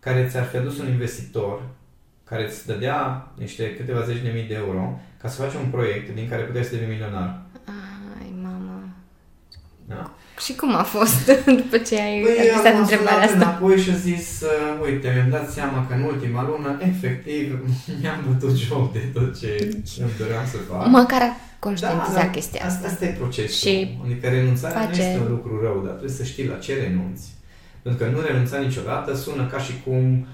care 0.00 0.26
ți-ar 0.30 0.44
fi 0.44 0.56
adus 0.56 0.78
un 0.78 0.88
investitor 0.88 1.62
care 2.24 2.44
îți 2.46 2.66
dădea 2.66 3.28
niște 3.38 3.74
câteva 3.76 4.02
zeci 4.04 4.22
de 4.22 4.30
mii 4.34 4.48
de 4.48 4.54
euro 4.54 5.00
ca 5.20 5.28
să 5.28 5.42
faci 5.42 5.54
un 5.54 5.70
proiect 5.70 6.14
din 6.14 6.28
care 6.28 6.42
puteai 6.42 6.64
să 6.64 6.70
devii 6.74 6.88
milionar. 6.94 7.40
Ai, 8.20 8.32
mama. 8.42 8.80
Da? 9.88 10.10
Și 10.44 10.54
cum 10.54 10.74
a 10.74 10.82
fost 10.82 11.30
după 11.62 11.76
ce 11.78 12.00
ai 12.00 12.20
Păi, 12.20 12.32
adresat 12.38 12.72
am 12.74 12.80
întrebarea 12.80 13.28
sunat 13.28 13.42
asta? 13.44 13.48
înapoi 13.48 13.78
și 13.80 13.90
a 13.90 13.94
zis, 13.94 14.40
uh, 14.40 14.84
uite, 14.86 15.10
mi-am 15.14 15.30
dat 15.30 15.50
seama 15.50 15.86
că 15.86 15.94
în 15.94 16.02
ultima 16.02 16.42
lună, 16.50 16.78
efectiv, 16.82 17.58
mi-am 18.00 18.24
bătut 18.28 18.56
joc 18.56 18.92
de 18.92 18.98
tot 19.14 19.38
ce 19.40 19.68
îmi 20.00 20.10
doream 20.18 20.46
să 20.46 20.56
fac. 20.70 20.86
Măcar 20.86 21.20
a 21.22 21.36
conștientizat 21.58 22.14
da, 22.24 22.30
chestia 22.30 22.64
asta. 22.64 22.76
asta. 22.78 22.88
Asta 22.88 23.04
e 23.04 23.08
procesul. 23.22 23.68
Și 23.70 23.98
adică 24.04 24.28
renunțarea 24.28 24.80
face- 24.80 25.00
nu 25.02 25.06
este 25.08 25.18
un 25.20 25.30
lucru 25.30 25.60
rău, 25.62 25.82
dar 25.84 25.90
trebuie 25.92 26.16
să 26.16 26.24
știi 26.24 26.46
la 26.46 26.56
ce 26.56 26.74
renunți. 26.82 27.24
Pentru 27.88 28.04
că 28.06 28.10
nu 28.14 28.20
renunța 28.26 28.58
niciodată 28.58 29.14
sună 29.14 29.44
ca 29.52 29.58
și 29.58 29.72
cum, 29.84 30.26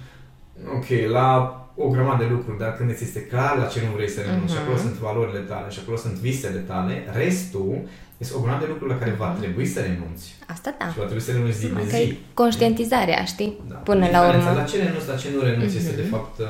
ok, 0.77 0.89
la 1.11 1.29
o 1.77 1.89
grămadă 1.89 2.25
de 2.25 2.31
lucruri, 2.31 2.59
dar 2.59 2.77
când 2.77 2.91
îți 2.91 3.05
este 3.05 3.21
clar 3.27 3.57
la 3.59 3.65
ce 3.73 3.81
nu 3.87 3.95
vrei 3.97 4.11
să 4.17 4.21
renunți, 4.21 4.53
și 4.53 4.59
Mhm. 4.59 4.63
acolo 4.65 4.79
sunt 4.85 4.95
valorile 5.09 5.39
tale, 5.39 5.69
și 5.71 5.79
acolo 5.83 5.97
sunt 5.97 6.13
visele 6.13 6.59
tale, 6.73 6.95
restul 7.21 7.75
este 8.23 8.35
o 8.37 8.41
grămadă 8.41 8.65
de 8.65 8.71
lucruri 8.73 8.93
la 8.93 8.99
care 8.99 9.15
va 9.19 9.29
trebui 9.41 9.67
să 9.67 9.81
renunți. 9.81 10.27
Asta 10.55 10.75
da. 10.79 10.87
Și 10.91 10.99
va 10.99 11.05
trebui 11.11 11.23
să 11.29 11.33
renunți 11.33 11.59
zi 11.59 11.67
de 11.67 11.73
Că 11.91 11.97
zi. 11.97 12.03
e 12.03 12.17
conștientizarea, 12.35 13.25
știi? 13.25 13.53
Da. 13.69 13.75
Până 13.75 13.99
la 14.07 14.07
Diferența 14.21 14.49
urmă. 14.49 14.61
La 14.61 14.67
ce 14.71 14.77
renunți, 14.85 15.09
la 15.09 15.17
ce 15.23 15.29
nu 15.35 15.41
renunți 15.49 15.77
este 15.77 15.95
de 15.97 16.03
Mhm. 16.03 16.11
fapt, 16.11 16.39
uh, 16.39 16.47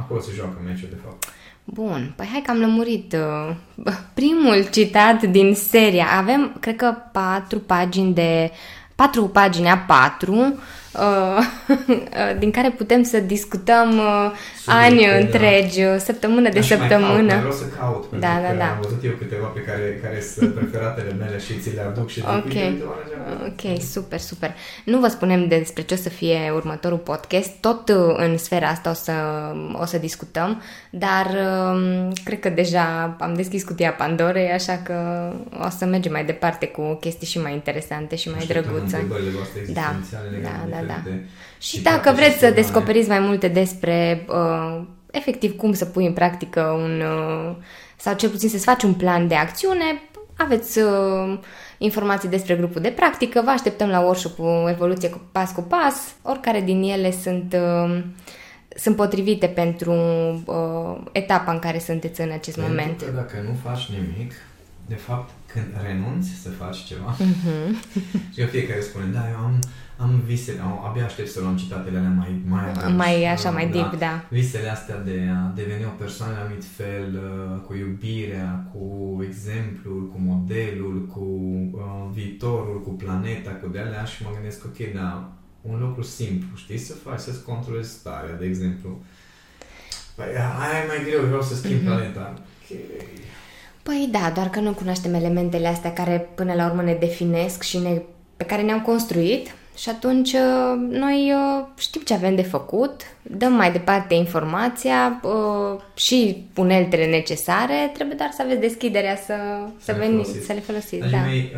acolo 0.00 0.20
se 0.20 0.30
joacă 0.34 0.56
meciul 0.64 0.88
de 0.90 1.00
fapt. 1.04 1.24
Bun, 1.64 2.12
păi 2.16 2.26
hai 2.32 2.42
că 2.44 2.50
am 2.50 2.58
lămurit 2.58 3.12
uh, 3.12 3.56
primul 4.20 4.58
citat 4.70 5.22
din 5.22 5.54
seria. 5.54 6.06
Avem, 6.20 6.56
cred 6.60 6.76
că, 6.76 6.94
patru 7.12 7.58
pagini 7.58 8.12
de... 8.14 8.50
patru 8.96 9.28
pagini 9.28 9.68
a 9.68 9.76
patru, 9.76 10.34
uh, 10.34 10.56
din 12.42 12.50
care 12.50 12.70
putem 12.70 13.02
să 13.02 13.18
discutăm 13.18 13.96
uh, 13.98 14.30
ani 14.66 14.90
Subiecte, 14.90 15.18
da. 15.18 15.24
întregi, 15.24 15.82
uh, 15.82 15.96
săptămână 15.98 16.48
de 16.48 16.58
Aș 16.58 16.68
mai 16.70 16.78
caut, 16.78 16.90
săptămână. 16.90 17.26
mai 17.32 17.36
vreau 17.38 17.52
să 17.52 17.64
caut, 17.78 18.00
pentru 18.06 18.18
Da, 18.28 18.34
că 18.36 18.40
da, 18.52 18.58
da. 18.58 18.64
am 18.70 18.78
văzut 18.82 19.04
eu 19.04 19.12
câteva 19.18 19.46
pe 19.46 19.60
care, 19.60 20.00
care 20.02 20.20
sunt 20.20 20.54
preferatele 20.54 21.12
mele 21.18 21.38
și 21.38 21.58
ți 21.60 21.74
le 21.74 21.80
aduc 21.80 22.08
și 22.08 22.14
zic, 22.20 22.28
Ok. 22.28 22.44
uite, 22.44 22.58
uite, 22.58 22.84
Oana, 22.84 23.02
ce-am 23.08 23.74
Ok, 23.74 23.80
super, 23.82 24.18
super. 24.18 24.54
Nu 24.84 24.98
vă 24.98 25.08
spunem 25.08 25.48
despre 25.48 25.82
ce 25.82 25.94
o 25.94 25.96
să 25.96 26.08
fie 26.08 26.52
următorul 26.54 26.98
podcast, 26.98 27.50
tot 27.60 27.88
uh, 27.88 28.14
în 28.16 28.38
sfera 28.38 28.68
asta 28.68 28.90
o 28.90 28.92
să, 28.94 29.12
o 29.80 29.84
să 29.84 29.98
discutăm, 29.98 30.62
dar 30.90 31.26
um, 31.26 32.12
cred 32.24 32.40
că 32.40 32.48
deja 32.48 33.16
am 33.20 33.34
deschis 33.34 33.64
cutia 33.64 33.90
Pandorei, 33.92 34.50
așa 34.50 34.80
că 34.84 34.94
o 35.66 35.68
să 35.78 35.84
mergem 35.84 36.12
mai 36.12 36.24
departe 36.24 36.66
cu 36.66 36.94
chestii 37.00 37.26
și 37.26 37.40
mai 37.40 37.52
interesante 37.52 38.16
și 38.16 38.28
mai 38.28 38.38
Așteptăm 38.38 38.62
drăguțe. 38.72 38.96
întrebările 38.96 39.30
voastre 39.30 39.60
Da, 39.72 39.80
existențiale 39.96 40.28
legate 40.36 40.56
da, 40.70 40.76
de 40.80 40.85
da, 40.85 40.85
da. 40.86 40.94
diferite 40.94 41.28
Și 41.58 41.76
citate 41.76 41.96
dacă 41.96 42.12
vreți 42.16 42.32
să 42.32 42.38
semnale. 42.38 42.60
descoperiți 42.60 43.08
mai 43.08 43.18
multe 43.18 43.48
despre 43.48 44.26
uh, 44.28 44.82
efectiv 45.10 45.56
cum 45.56 45.72
să 45.72 45.84
pui 45.84 46.06
în 46.06 46.12
practică 46.12 46.60
un 46.60 47.00
uh, 47.00 47.56
sau 47.96 48.14
cel 48.14 48.28
puțin 48.28 48.48
să-ți 48.48 48.64
faci 48.64 48.82
un 48.82 48.94
plan 48.94 49.28
de 49.28 49.34
acțiune, 49.34 50.02
aveți 50.36 50.78
uh, 50.78 51.38
informații 51.78 52.28
despre 52.28 52.54
grupul 52.54 52.80
de 52.80 52.88
practică, 52.88 53.40
vă 53.44 53.50
așteptăm 53.50 53.88
la 53.88 54.00
workshop-ul 54.00 54.68
Evoluție 54.70 55.08
cu 55.08 55.20
pas 55.32 55.52
cu 55.52 55.62
pas, 55.62 56.14
oricare 56.22 56.60
din 56.60 56.82
ele 56.82 57.10
sunt 57.10 57.56
uh, 57.58 58.02
sunt 58.76 58.96
potrivite 58.96 59.46
pentru 59.46 59.92
uh, 60.44 61.00
etapa 61.12 61.52
în 61.52 61.58
care 61.58 61.78
sunteți 61.78 62.20
în 62.20 62.30
acest 62.32 62.56
Pentru 62.56 62.74
moment. 62.74 63.02
că 63.02 63.10
dacă 63.14 63.36
nu 63.48 63.56
faci 63.62 63.88
nimic, 63.90 64.32
de 64.86 64.94
fapt, 64.94 65.30
când 65.46 65.66
renunți 65.86 66.28
să 66.42 66.48
faci 66.48 66.76
ceva, 66.76 67.16
uh-huh. 67.16 67.68
și 68.32 68.40
că 68.40 68.46
fiecare 68.46 68.80
spune, 68.80 69.04
da, 69.12 69.28
eu 69.30 69.38
am, 69.38 69.58
am 69.98 70.22
visele, 70.24 70.60
abia 70.84 71.04
aștept 71.04 71.28
să 71.28 71.40
luăm 71.40 71.56
citatele 71.56 71.98
alea 71.98 72.10
mai, 72.10 72.42
mai 72.46 72.70
adânci, 72.70 72.96
Mai 72.96 73.24
așa, 73.24 73.50
mai 73.50 73.68
deep, 73.68 73.90
da. 73.90 73.96
da. 73.96 74.24
Visele 74.28 74.68
astea 74.68 74.98
de 74.98 75.30
a 75.36 75.52
deveni 75.54 75.84
o 75.84 75.98
persoană 75.98 76.32
de 76.32 76.40
anumit 76.40 76.64
fel, 76.64 77.08
uh, 77.14 77.60
cu 77.66 77.74
iubirea, 77.74 78.66
cu 78.72 78.84
exemplul, 79.28 80.08
cu 80.12 80.18
modelul, 80.18 81.06
cu 81.12 81.24
uh, 81.72 82.08
viitorul, 82.12 82.82
cu 82.82 82.90
planeta, 82.90 83.50
cu 83.50 83.68
de 83.68 83.78
alea 83.78 84.04
și 84.04 84.22
mă 84.22 84.30
gândesc, 84.34 84.64
ok, 84.64 84.92
da, 84.94 85.32
un 85.60 85.78
lucru 85.80 86.02
simplu, 86.02 86.56
știi, 86.56 86.78
să 86.78 86.94
faci, 86.94 87.18
să-ți 87.18 87.42
controlezi 87.42 87.90
starea, 87.90 88.34
de 88.38 88.46
exemplu. 88.46 89.02
Păi, 90.14 90.26
aia 90.26 90.82
e 90.84 90.86
mai 90.86 91.04
greu, 91.08 91.24
vreau 91.24 91.42
să 91.42 91.54
schimb 91.54 91.80
mm-hmm. 91.80 91.84
planeta. 91.84 92.34
Okay. 92.64 92.80
Păi 93.82 94.08
da, 94.10 94.30
doar 94.34 94.48
că 94.48 94.60
nu 94.60 94.72
cunoaștem 94.72 95.14
elementele 95.14 95.66
astea 95.66 95.92
care 95.92 96.28
până 96.34 96.54
la 96.54 96.66
urmă 96.66 96.82
ne 96.82 96.94
definesc 96.94 97.62
și 97.62 97.78
ne, 97.78 98.02
pe 98.36 98.44
care 98.44 98.62
ne-am 98.62 98.80
construit 98.80 99.54
și 99.76 99.88
atunci 99.88 100.32
uh, 100.32 100.88
noi 100.88 101.32
uh, 101.32 101.66
știm 101.78 102.02
ce 102.02 102.14
avem 102.14 102.34
de 102.34 102.42
făcut, 102.42 103.02
dăm 103.22 103.52
mai 103.52 103.72
departe 103.72 104.14
informația 104.14 105.20
uh, 105.22 105.80
și 105.94 106.46
uneltele 106.56 107.06
necesare, 107.06 107.90
trebuie 107.94 108.16
doar 108.16 108.30
să 108.32 108.42
aveți 108.42 108.60
deschiderea 108.60 109.16
să, 109.16 109.34
să, 109.78 109.92
să, 109.92 109.94
veni, 109.98 110.24
să 110.24 110.52
le 110.52 110.60
folosiți. 110.60 111.10
da. 111.10 111.20
mei, 111.20 111.52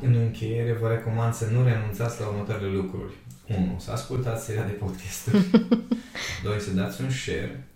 în 0.00 0.14
încheiere 0.14 0.76
vă 0.80 0.88
recomand 0.88 1.34
să 1.34 1.46
nu 1.52 1.64
renunțați 1.64 2.20
la 2.20 2.26
următoarele 2.26 2.70
lucruri. 2.70 3.12
1. 3.46 3.76
Să 3.78 3.90
ascultați 3.90 4.44
seria 4.44 4.62
de 4.62 4.72
podcasturi. 4.72 5.50
2. 6.44 6.60
Să 6.60 6.70
dați 6.70 7.00
un 7.02 7.10
share. 7.10 7.66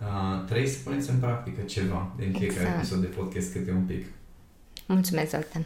Uh, 0.00 0.44
trei, 0.48 0.66
să 0.66 0.78
puneți 0.84 1.10
în 1.10 1.16
practică 1.16 1.60
ceva 1.60 2.12
din 2.18 2.32
fiecare 2.32 2.60
exact. 2.60 2.76
episod 2.76 3.00
de 3.00 3.06
podcast 3.06 3.52
câte 3.52 3.70
un 3.70 3.82
pic. 3.82 4.06
Mulțumesc, 4.86 5.30
Zoltan! 5.30 5.64